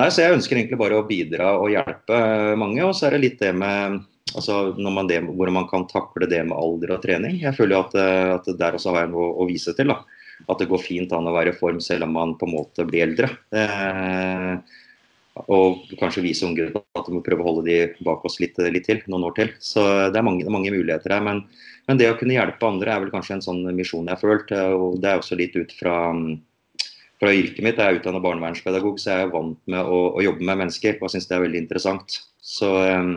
[0.00, 2.18] nei, så jeg ønsker egentlig bare å bidra og hjelpe
[2.58, 2.80] mange.
[2.88, 4.00] Og så er det litt det med
[4.32, 7.40] altså man det, hvordan man kan takle det med alder og trening.
[7.42, 7.98] Jeg føler at,
[8.40, 9.92] at der også har jeg noe å vise til.
[9.92, 10.00] da.
[10.48, 12.86] At det går fint an å være i form selv om man på en måte
[12.88, 13.30] blir eldre.
[13.54, 14.80] Eh,
[15.50, 18.86] og kanskje vise unge at vi må prøve å holde de bak oss litt, litt
[18.86, 19.52] til, noen år til.
[19.58, 19.82] Så
[20.14, 21.24] det er mange, mange muligheter her.
[21.26, 21.42] Men,
[21.88, 24.54] men, det å kunne hjelpe andre er vel kanskje en sånn misjon jeg har følt.
[24.78, 25.96] Og det er også litt ut fra,
[27.22, 27.82] fra yrket mitt.
[27.82, 31.10] Jeg er utdannet barnevernspedagog, så jeg er vant med å, å jobbe med mennesker og
[31.10, 32.20] syns det er veldig interessant.
[32.44, 33.16] Så um,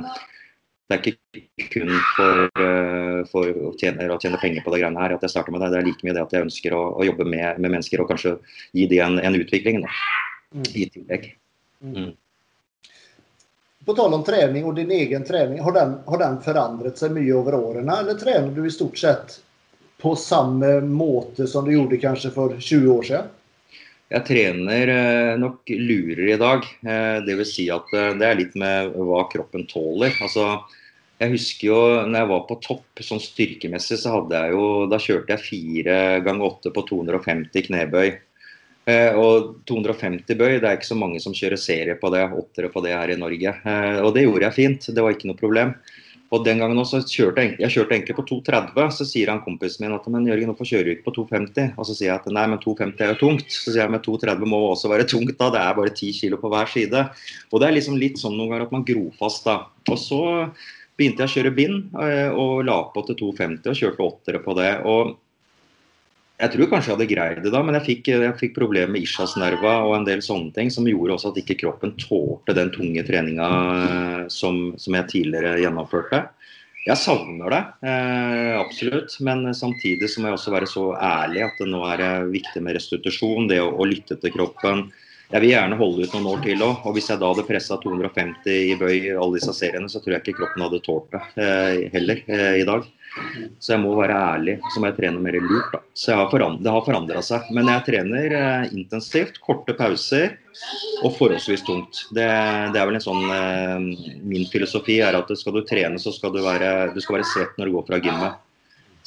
[0.88, 5.01] det er ikke kun for, uh, for å, tjene, å, tjene, penger på det greiene
[5.03, 5.73] her at jeg starter med det.
[5.73, 8.13] Det er like mye det at jeg ønsker å, å jobbe med, med, mennesker og
[8.13, 8.38] kanskje
[8.71, 9.91] gi dem en, en utvikling da,
[10.55, 10.69] mm.
[10.71, 11.27] i tillegg.
[11.83, 12.13] Mm.
[13.88, 17.35] På tal om trening og din egen trening, har den, har den forandret seg mye
[17.35, 19.38] over årene, eller trener du i stort sett
[19.99, 23.29] på samme måte som du gjorde kanskje for 20 år siden?
[24.07, 26.67] Jeg trener eh, nok lurer i dag.
[27.27, 30.15] Det vil Si at eh, det er litt med hva kroppen tåler.
[30.23, 30.61] Altså,
[31.18, 34.99] jeg husker jo når jeg var på topp sånn styrkemessig, så hadde jeg jo Da
[35.01, 38.09] kjørte jeg fire ganger åtte på 250 knebøy.
[38.88, 42.70] Eh, og 250 bøy, det er ikke så mange som kjører serie på det, åttere
[42.72, 43.51] på det her i Norge.
[43.57, 45.74] Eh, og det gjorde jeg fint, det var ikke noe problem.
[46.36, 49.86] Og den gangen også kjørte jeg, jeg kjørte egentlig på 230, så sier han kompisen
[49.86, 51.70] min at men Jørgen, hvorfor kjører du ikke på 250?
[51.80, 53.47] Og så sier jeg at nei, men 250 er jo tungt.
[53.51, 56.39] Så sier jeg men 230 må også være tungt da, det er bare 10 kilo
[56.41, 57.05] på hver side.
[57.51, 59.61] Og det er liksom litt sånn noen ganger at man gror fast da.
[59.88, 60.22] Og så
[60.97, 64.57] begynte jeg å kjøre bind eh, og la på til 250 og kjørte åttere på
[64.57, 64.73] det.
[64.83, 65.15] og
[66.37, 69.79] jeg tror kanskje jeg hadde greid det da, men jeg fikk, fikk problemer med ischiasnerva
[69.87, 73.47] og en del sånne ting som gjorde også at ikke kroppen tålte den tunge treninga
[73.47, 76.27] eh, som, som jeg tidligere gjennomførte.
[76.85, 79.17] Jeg savner det, eh, absolutt.
[79.25, 82.77] Men samtidig så må jeg også være så ærlig at det nå er viktig med
[82.77, 83.49] restitusjon.
[83.49, 84.85] Det å, å lytte til kroppen.
[85.28, 86.86] Jeg vil gjerne holde ut noen år til òg.
[86.88, 90.15] Og hvis jeg da hadde pressa 250 i bøy i alle disse seriene, så tror
[90.15, 92.88] jeg ikke kroppen hadde tålt det eh, heller eh, i dag.
[93.59, 95.71] Så jeg må være ærlig, så må jeg trene mer lurt.
[95.73, 95.82] Da.
[95.97, 97.49] Så har det har forandra seg.
[97.55, 100.38] Men jeg trener eh, intensivt, korte pauser
[101.03, 102.05] og forholdsvis tungt.
[102.15, 102.28] Det,
[102.73, 106.36] det, er vel en sånn eh, Min filosofi er at skal du trene, så skal
[106.36, 108.43] du være, du skal være svett når du går fra gymmet.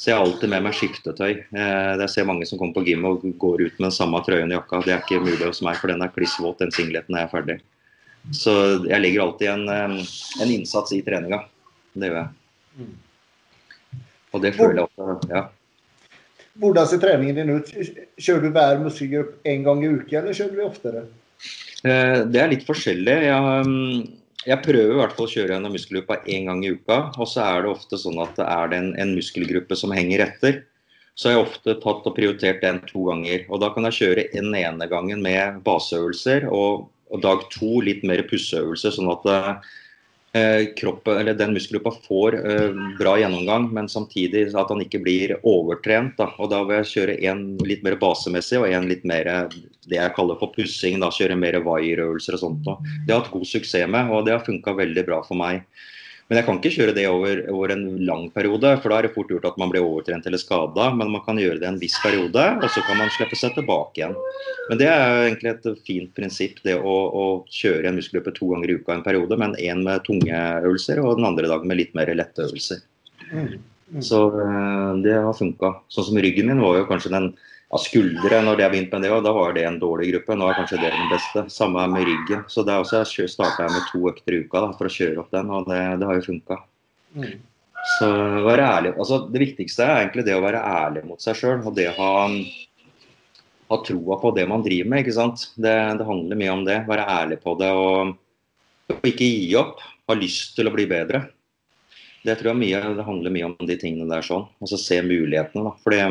[0.01, 1.31] Så jeg har alltid med meg skiftetøy.
[1.53, 4.49] Eh, jeg ser mange som kommer på gym og går ut med den samme trøyen
[4.49, 4.79] i jakka.
[4.81, 7.31] Det er ikke mulig hos meg, for den er kliss våt, den singleten er jeg
[7.35, 7.57] ferdig.
[8.33, 8.55] Så
[8.89, 9.99] jeg legger alltid en,
[10.41, 11.43] en innsats i treninga.
[11.93, 12.89] Det gjør jeg.
[14.31, 15.43] Og det føler jeg også, ja.
[16.61, 17.69] Hvordan ser treningen din ut?
[18.17, 21.05] Kjører du hver muskelgruppe én gang i uka, eller kjører du oftere?
[21.85, 23.19] Eh, det er litt forskjellig.
[23.29, 23.69] Jeg,
[24.47, 26.99] jeg prøver i hvert fall å kjøre gjennom muskelgruppa én gang i uka.
[27.21, 30.63] Og så er det ofte sånn at det er en, en muskelgruppe som henger etter.
[31.13, 33.45] Så har jeg ofte tatt og prioritert den to ganger.
[33.51, 38.05] Og da kan jeg kjøre den ene gangen med baseøvelser, og, og dag to litt
[38.07, 38.95] mer pusseøvelser.
[38.95, 39.71] Sånn at Eh,
[40.79, 46.15] kroppen, eller den muskelgruppa får uh, bra gjennomgang, men samtidig at han ikke blir overtrent.
[46.19, 46.29] Da.
[46.39, 49.27] Og da vil jeg kjøre en litt mer basemessig og en litt mer
[49.89, 50.99] det jeg kaller for pussing.
[51.01, 52.61] da, Kjøre mer wire-øvelser og sånt.
[52.67, 52.77] Da.
[52.81, 55.65] Det har jeg hatt god suksess med, og det har funka veldig bra for meg.
[56.31, 59.11] Men jeg kan ikke kjøre det over, over, en lang periode, for da er det
[59.11, 60.85] fort gjort at man blir overtrent eller skada.
[60.95, 63.99] Men man kan gjøre det en viss periode, og så kan man slippe seg tilbake
[63.99, 64.15] igjen.
[64.69, 68.47] Men det er jo egentlig et fint prinsipp, det å, å kjøre en muskelgruppe to
[68.53, 71.81] ganger i uka en periode, men én med tunge øvelser og den andre dagen med
[71.81, 72.79] litt mer lette øvelser.
[73.33, 73.51] Mm.
[73.91, 73.99] Mm.
[74.07, 75.73] Så eh, det har funka.
[75.91, 77.33] Sånn som ryggen min var jo kanskje den
[77.71, 80.35] av skuldre når jeg begynte med det, og da var det en dårlig gruppe.
[80.35, 81.45] Nå er kanskje det den beste.
[81.53, 82.43] Samme med ryggen.
[82.51, 85.23] Så det er også, jeg starta med to økter i uka da, for å kjøre
[85.23, 86.59] opp den, og det, det har jo funka.
[87.15, 87.37] Mm.
[87.93, 88.09] Så
[88.45, 88.91] være ærlig.
[88.97, 91.95] Altså, det viktigste er egentlig det å være ærlig mot seg sjøl, og det å
[91.97, 92.11] ha,
[93.71, 95.05] ha troa på det man driver med.
[95.05, 95.47] ikke sant?
[95.55, 96.81] Det, det, handler mye om det.
[96.91, 98.17] Være ærlig på det og,
[98.91, 99.79] og ikke gi opp.
[100.11, 101.23] Ha lyst til å bli bedre.
[102.21, 104.43] Det tror jeg mye, det handler mye om de tingene der sånn.
[104.59, 105.71] Og så se mulighetene.
[105.71, 106.03] da, fordi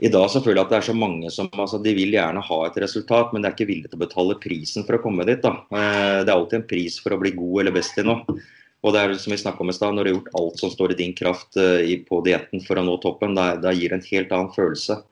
[0.00, 2.40] i dag så føler jeg at det er så mange som altså, de vil gjerne
[2.46, 5.26] ha et resultat, men de er ikke villige til å betale prisen for å komme
[5.28, 5.42] dit.
[5.44, 5.58] da.
[5.68, 8.38] Eh, det er alltid en pris for å bli god eller best i noe.
[8.80, 10.92] Og det er som vi om i sted, Når du har gjort alt som står
[10.92, 14.32] i din kraft uh, på dietten for å nå toppen, da, gir det en helt
[14.32, 15.02] annen følelse.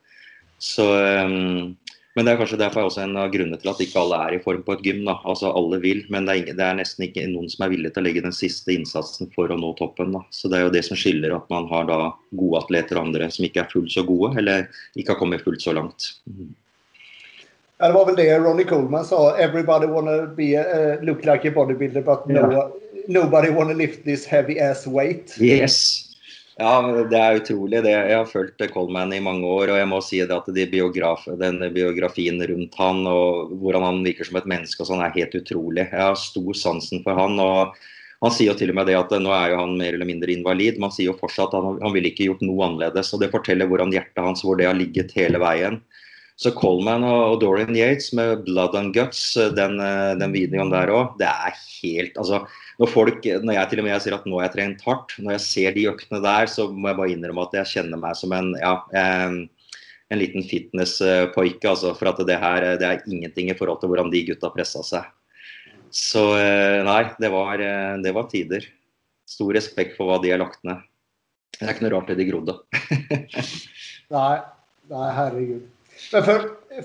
[0.57, 1.77] Så um,
[2.19, 4.39] men det er kanskje derfor også en av grunnene til at ikke alle er i
[4.43, 5.05] form på et gym.
[5.07, 5.13] Da.
[5.23, 7.93] Altså Alle vil, men det er, ingen, det er, nesten ikke noen som er villig
[7.95, 10.17] til å legge den siste innsatsen for å nå toppen.
[10.17, 10.25] Da.
[10.35, 12.01] Så Det er jo det som skiller at man har da
[12.41, 14.67] gode atleter og andre som ikke er fullt så gode, eller
[14.99, 16.09] ikke har kommet fullt så langt.
[16.27, 16.51] Mm.
[17.79, 19.37] Ja, det var vel det Ronny Coleman sa.
[19.39, 22.69] Everybody wanna be a, uh, look like a bodybuilder, but no, yeah.
[23.07, 25.39] nobody wanna lift this heavy ass weight.
[25.39, 26.08] Yes.
[26.59, 27.85] Ja, det er utrolig.
[27.85, 27.93] det.
[27.95, 31.61] Jeg har fulgt Coleman i mange år, og jeg må si at de biograf, den
[31.71, 35.85] biografien rundt han og hvordan han virker som et menneske og sånn, er helt utrolig.
[35.87, 37.39] Jeg har stor sansen for han.
[37.39, 37.79] og
[38.27, 40.35] Han sier jo til og med det at nå er jo han mer eller mindre
[40.35, 43.15] invalid, men han sier jo fortsatt at han, han ville ikke gjort noe annerledes.
[43.15, 45.79] og Det forteller hvordan hjertet hans hvor det har ligget hele veien.
[46.39, 49.79] Så Coleman og Dorian Yates med 'Blood and Guts', den,
[50.19, 52.49] den videoen der òg, det er helt altså,
[52.79, 55.35] når, folk, når jeg til og med sier at nå har jeg trent hardt, når
[55.35, 58.35] jeg ser de øktene der, så må jeg bare innrømme at jeg kjenner meg som
[58.37, 59.41] en, ja, en,
[60.15, 61.67] en liten fitnesspoike.
[61.67, 64.85] Altså, for at det her det er ingenting i forhold til hvordan de gutta pressa
[64.87, 65.09] seg.
[65.95, 68.67] Så eh, nei, det var, eh, det var tider.
[69.29, 70.85] Stor respekt for hva de har lagt ned.
[71.59, 72.55] Det er ikke noe rart det de grodde.
[74.17, 74.35] nei,
[74.93, 75.67] nei, herregud.
[76.15, 76.27] Men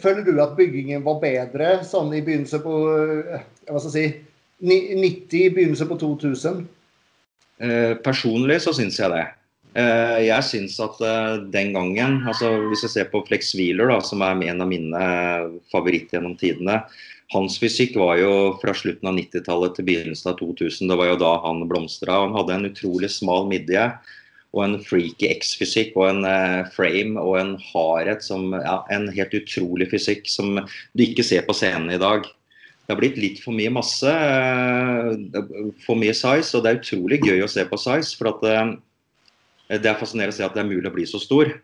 [0.02, 4.33] Føler du at byggingen var bedre sånn i begynnelsen på eh, hva skal jeg si,
[4.64, 6.66] 90, i begynnelsen på 2000?
[7.64, 9.26] Eh, personlig så syns jeg det.
[9.74, 13.99] Eh, jeg syns at eh, den gangen, altså hvis jeg ser på Flex Wheeler, da,
[14.05, 15.03] som er en av mine
[15.74, 16.84] favoritter gjennom tidene,
[17.34, 20.91] hans fysikk var jo fra slutten av 90-tallet til begynnelsen av 2000.
[20.91, 22.20] Det var jo da han blomstra.
[22.28, 23.88] Han hadde en utrolig smal midje
[24.53, 29.34] og en freaky X-fysikk og en uh, frame og en hardhet som ja, En helt
[29.34, 30.59] utrolig fysikk som
[30.93, 32.28] du ikke ser på scenen i dag.
[32.84, 35.44] Det har blitt litt for mye masse, uh,
[35.86, 38.16] for mye size, og det er utrolig gøy å se på size.
[38.20, 38.74] For at uh,
[39.74, 41.56] det er fascinerende å se at det er mulig å bli så stor.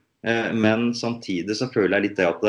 [0.52, 2.42] men samtidig så føler jeg litt det at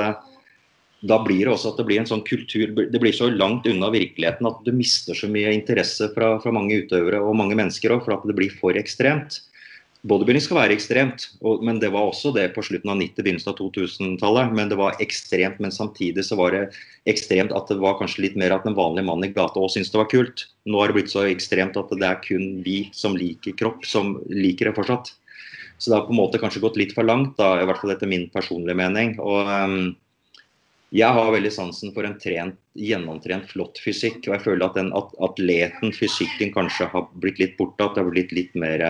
[1.07, 3.89] da blir det også at det blir en sånn kultur Det blir så langt unna
[3.93, 8.03] virkeligheten at du mister så mye interesse fra, fra mange utøvere og mange mennesker òg,
[8.05, 9.39] for at det blir for ekstremt.
[10.09, 13.51] Bodybuilding skal være ekstremt, og, men det var også det på slutten av 90-, begynnelsen
[13.53, 14.55] av 2000-tallet.
[14.57, 16.63] Men det var ekstremt, men samtidig så var det
[17.11, 19.93] ekstremt at det var kanskje litt mer at en vanlig mann i gata òg syntes
[19.93, 20.47] det var kult.
[20.65, 24.17] Nå har det blitt så ekstremt at det er kun vi som liker kropp, som
[24.33, 25.13] liker det fortsatt.
[25.77, 27.93] Så det har på en måte kanskje gått litt for langt, da, i hvert fall
[27.93, 29.19] etter min personlige mening.
[29.21, 29.93] og um,
[30.91, 34.25] jeg har veldig sansen for en trent, gjennomtrent, flott fysikk.
[34.27, 37.85] Og jeg føler at den at atleten, fysikken, kanskje har blitt litt borte.
[37.85, 38.83] At det har blitt litt mer,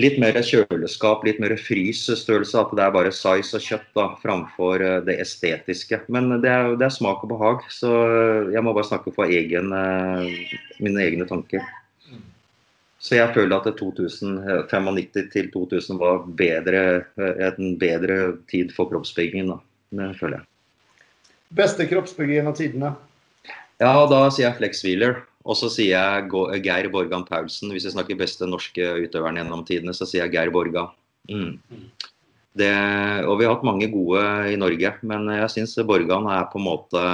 [0.00, 2.56] litt mer kjøleskap, litt mer frysstørrelse.
[2.60, 6.02] At det er bare size og kjøtt da, framfor eh, det estetiske.
[6.12, 7.66] Men det er, det er, smak og behag.
[7.72, 7.92] Så
[8.54, 11.64] jeg må bare snakke for egen, eh, mine egne tanker.
[13.02, 16.82] Så jeg føler at 1995 til 2000 var bedre,
[17.18, 18.18] eh, en bedre
[18.50, 19.56] tid for kroppsbyggingen.
[19.56, 19.58] da.
[19.92, 20.46] Det føler jeg.
[21.52, 22.94] Beste kroppsbygger gjennom tidene?
[23.82, 25.18] Ja, da sier jeg Flex Wheeler.
[25.42, 27.72] Og så sier jeg Geir Borgan Paulsen.
[27.74, 30.86] Hvis jeg snakker beste norske utøveren gjennom tidene, så sier jeg Geir Borga.
[31.30, 31.58] Mm.
[32.58, 32.72] Det,
[33.24, 34.22] og vi har hatt mange gode
[34.52, 37.04] i Norge, men jeg syns Borgan er på en måte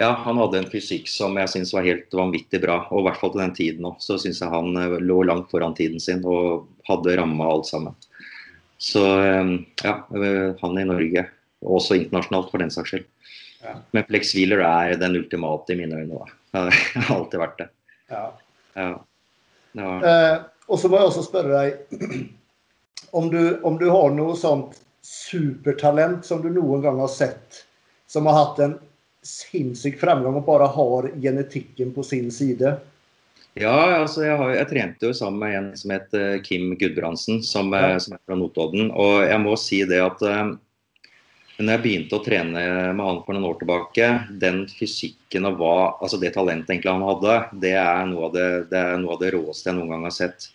[0.00, 2.78] ja, han hadde en fysikk som jeg syns var helt vanvittig bra.
[2.88, 3.98] Og i hvert fall til den tiden òg.
[4.00, 7.98] Så syns jeg han eh, lå langt foran tiden sin og hadde ramma alt sammen.
[8.80, 9.02] Så
[9.84, 9.94] ja,
[10.62, 11.26] han i Norge,
[11.60, 13.04] og også internasjonalt for den saks skyld.
[13.62, 13.76] Ja.
[13.90, 16.26] Men Flex Wheeler er den ultimate i mine øyne.
[16.52, 17.68] Det har alltid vært det.
[18.10, 18.24] Ja.
[18.74, 18.90] ja.
[19.78, 19.90] ja.
[20.10, 20.36] Eh,
[20.66, 22.06] og så må jeg også spørre deg
[23.18, 27.64] om du, om du har noe sånt supertalent som du noen gang har sett,
[28.10, 28.78] som har hatt en
[29.26, 32.78] sinnssyk fremgang og bare har genetikken på sin side.
[33.58, 37.42] Ja, altså jeg, har, jeg, trente jo sammen med en som het eh, Kim Gudbrandsen,
[37.42, 37.98] som, ja.
[38.00, 38.92] som, er fra Notodden.
[38.94, 40.22] Og jeg må si det at
[41.60, 42.62] når jeg begynte å trene
[42.96, 44.08] med han for noen år tilbake,
[44.42, 48.48] den fysikken og hva, altså det talentet egentlig han hadde, det er noe av det,
[48.72, 50.50] det, noe av det råeste jeg noen gang har sett.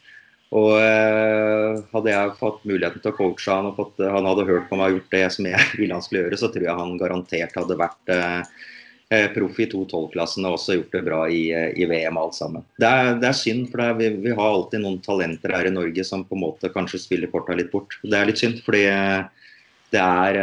[0.55, 4.69] Og eh, Hadde jeg fått muligheten til å coache han og fått, han hadde hørt
[4.69, 6.97] på meg og gjort det som jeg ville han skulle gjøre, så tror jeg han
[7.01, 8.55] garantert hadde vært uh,
[9.09, 12.63] Eh, proff i 2-12-klassen og også gjort det bra i, eh, i VM alt sammen.
[12.81, 15.73] Det er, det er synd, for er, vi, vi, har alltid noen talenter her i
[15.73, 17.99] Norge som på en måte kanskje spiller korta litt bort.
[18.01, 19.44] Det er litt synd, fordi eh,
[19.95, 20.37] det er,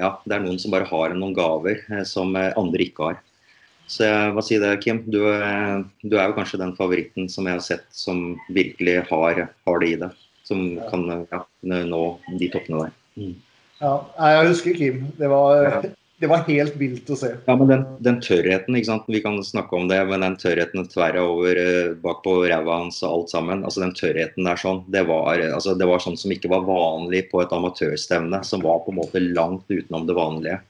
[0.00, 3.22] ja, det er noen som bare har noen gaver som andre ikke har.
[3.90, 5.02] Så jeg sier si det, Kim.
[5.04, 9.82] Du, du, er jo kanskje den favoritten som jeg har sett som virkelig har, har
[9.82, 10.10] det i det.
[10.44, 12.04] Som kan ja, nå
[12.40, 12.94] de toppene der.
[13.20, 13.34] Mm.
[13.82, 13.92] Ja,
[14.32, 15.04] jeg husker Kim.
[15.18, 15.84] Det var
[16.22, 17.32] det var helt vilt å se.
[17.44, 19.08] Ja, men den, den, tørrheten, ikke sant?
[19.10, 23.00] vi kan snakke om det, men den tørrheten tverra over uh, bak på ræva hans
[23.02, 23.64] og alt sammen.
[23.66, 27.26] altså Den tørrheten der sånn, det var, altså, det var sånn som ikke var vanlig
[27.32, 28.44] på et amatørstevne.
[28.46, 30.60] Som var på en måte langt utenom det vanlige.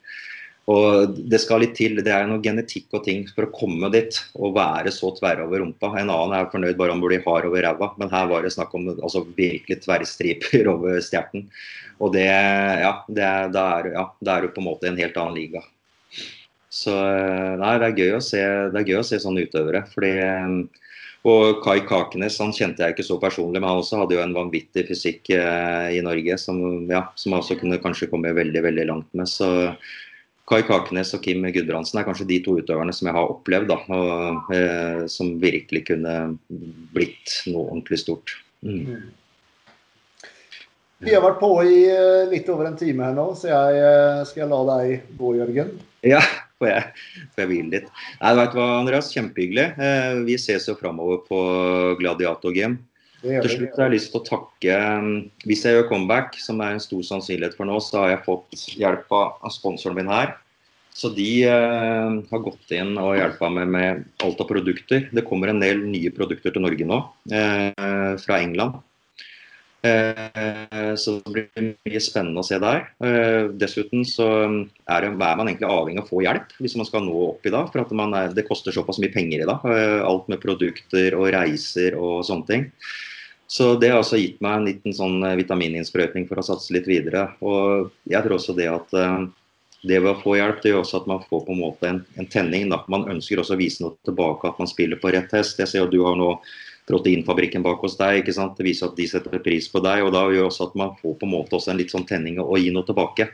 [0.73, 1.99] Og Det skal litt til.
[2.01, 5.61] Det er noe genetikk og ting for å komme dit og være så tverr over
[5.61, 5.93] rumpa.
[6.01, 8.55] En annen er fornøyd bare om å bli hard over ræva, men her var det
[8.55, 11.51] snakk om altså, virkelig tverrstriper over stjerten.
[12.01, 15.19] Og det, ja, det, da, er, ja, da er du på en måte en helt
[15.21, 15.61] annen liga.
[16.75, 16.95] Så
[17.61, 18.41] nei, det er gøy å se,
[18.73, 19.85] det er gøy å se sånne utøvere.
[19.93, 20.15] fordi
[21.25, 24.35] og Kai Kakenes han kjente jeg ikke så personlig, men han også hadde jo en
[24.37, 26.59] vanvittig fysikk eh, i Norge som,
[26.91, 29.31] ja, som også kunne kanskje komme veldig veldig langt med.
[29.31, 29.49] Så
[30.49, 33.79] Kai Kakenes og Kim Gudbrandsen er kanskje de to utøverne som jeg har opplevd da,
[33.97, 36.17] og, eh, som virkelig kunne
[36.93, 38.37] blitt noe ordentlig stort.
[38.61, 39.09] Mm.
[41.05, 44.45] Vi har vært på i eh, litt over en time her nå, så jeg skal
[44.45, 45.73] jeg la deg gå, Jørgen.
[46.05, 46.21] Ja,
[46.61, 46.85] får jeg,
[47.33, 47.89] får jeg hvile litt.
[48.21, 49.69] Nei, vet veit hva, Andreas, Kjempehyggelig.
[49.81, 51.41] Eh, vi ses jo framover på
[52.01, 52.85] Gladiator Game.
[53.25, 54.79] Til slutt har jeg lyst til å takke
[55.49, 58.65] Hvis jeg gjør comeback, som er en stor sannsynlighet for nå, så har jeg fått
[58.77, 60.35] hjelp av sponsoren min her.
[60.95, 65.09] Så de eh, har gått inn og hjulpet meg med alt av produkter.
[65.11, 67.01] Det kommer en del nye produkter til Norge nå,
[67.35, 68.79] eh, fra England.
[69.85, 72.87] Eh, så det blir mye spennende å se der.
[73.05, 76.89] Eh, dessuten så er, det, er, man egentlig avhengig av å få hjelp hvis man
[76.89, 77.69] skal nå opp i dag.
[77.73, 79.67] For er, det koster såpass mye penger i dag.
[79.69, 82.71] Eh, alt med produkter og reiser og sånne ting.
[83.55, 86.89] Så det har også gitt meg en liten sånn eh, vitamininnsprøytning for å satse litt
[86.91, 87.29] videre.
[87.47, 89.29] Og jeg tror også det at uh,
[89.87, 92.01] det ved å få hjelp, det gjør også at man får på en måte en,
[92.19, 92.67] en tenning.
[92.73, 92.81] Da.
[92.91, 95.61] Man ønsker også å vise noe tilbake, at man spiller på rett hest.
[95.63, 96.33] Jeg ser jo du har nå
[96.89, 98.25] proteinfabrikken bak hos deg.
[98.25, 98.59] ikke sant?
[98.59, 100.03] Det viser at de setter pris på deg.
[100.03, 102.43] og Da gjør også at man får på en måte også en litt sånn tenning
[102.43, 103.31] og gi noe tilbake.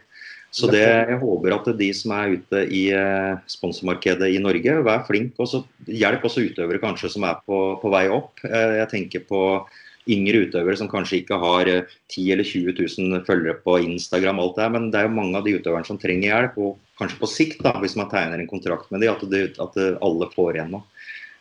[0.52, 5.04] Så det, jeg håper at de som er ute i eh, sponsormarkedet i Norge, vær
[5.06, 5.38] flink.
[5.38, 8.42] og Hjelp også utøvere kanskje som er på, på vei opp.
[8.42, 9.44] Jeg tenker på
[10.08, 14.56] yngre utøvere som kanskje ikke har 10 eh, eller 20 000 følgere på Instagram, alt
[14.56, 16.60] det her, men det er jo mange av de utøverne som trenger hjelp.
[16.60, 19.80] Og kanskje på sikt, da, hvis man tegner en kontrakt med dem, at, det, at
[20.00, 20.86] alle får igjen noe.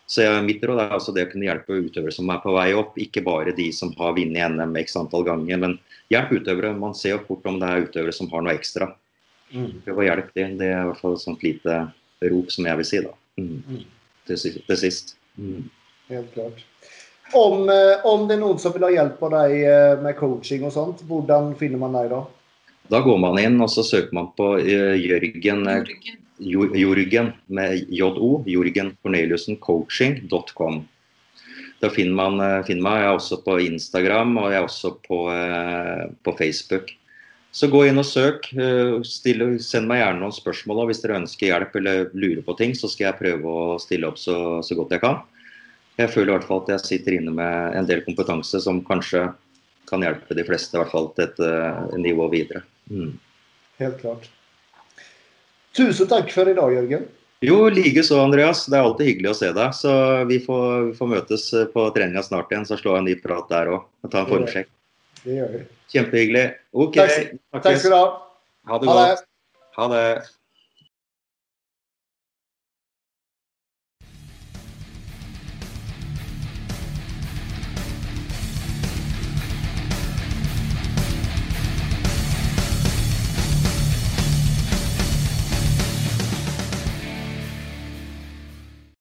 [0.09, 2.71] Så jeg, Mitt råd er altså det å kunne hjelpe utøvere som er på vei
[2.73, 5.61] opp, ikke bare de som har vunnet NM x antall ganger.
[5.61, 5.75] Men
[6.09, 6.73] hjelp utøvere.
[6.77, 8.89] Man ser jo fort om det er utøvere som har noe ekstra.
[9.53, 9.69] Mm.
[9.85, 10.57] Prøv å hjelpe dem.
[10.57, 11.77] Det er i hvert fall et sånt lite
[12.33, 13.03] rop som jeg vil si.
[13.05, 13.13] da.
[13.37, 13.53] Mm.
[13.61, 13.85] mm.
[14.29, 15.15] Til, til, sist.
[15.37, 15.69] Mm.
[16.09, 16.65] Helt klart.
[17.33, 20.65] Om, eh, om, det er noen som vil ha hjelp av deg eh, med coaching
[20.65, 22.23] og sånt, hvordan finner man deg da?
[22.89, 25.67] Da går man inn og så søker man på uh, Jørgen
[26.39, 28.39] Jorgen med JO.
[28.49, 30.79] Jorgen Corneliussen coaching.com.
[31.83, 33.01] Da finner man, finner meg.
[33.03, 35.19] Jeg er også på Instagram og jeg er også på,
[36.25, 36.89] på Facebook.
[37.51, 38.47] Så gå inn og søk.
[39.05, 40.85] Stille, send meg gjerne noen spørsmål.
[40.89, 44.17] Hvis dere ønsker hjelp eller lurer på ting, så skal jeg prøve å stille opp
[44.19, 45.21] så, så godt jeg kan
[45.99, 49.27] jeg føler i hvert fall at jeg sitter inne med en del kompetanse som kanskje
[49.89, 52.63] kan hjelpe de fleste i hvert fall til et uh, nivå videre.
[52.91, 53.15] Mm.
[53.81, 54.29] Helt klart.
[55.75, 57.07] Tusen takk for i dag, Jørgen.
[57.45, 58.65] Jo, likeså, Andreas.
[58.67, 59.75] Det er alltid hyggelig å se deg.
[59.75, 59.91] Så
[60.27, 63.47] vi får, vi får møtes på treninga snart igjen, så slår jeg en ny prat
[63.51, 63.85] der òg.
[64.03, 64.71] Og ta en formsjekk.
[65.23, 65.61] Det gjør vi.
[65.93, 66.43] Kjempehyggelig.
[66.85, 66.99] Ok.
[66.99, 68.09] Takk, takk skal du ha.
[68.69, 69.23] Ha det godt.
[69.79, 70.03] Ha det.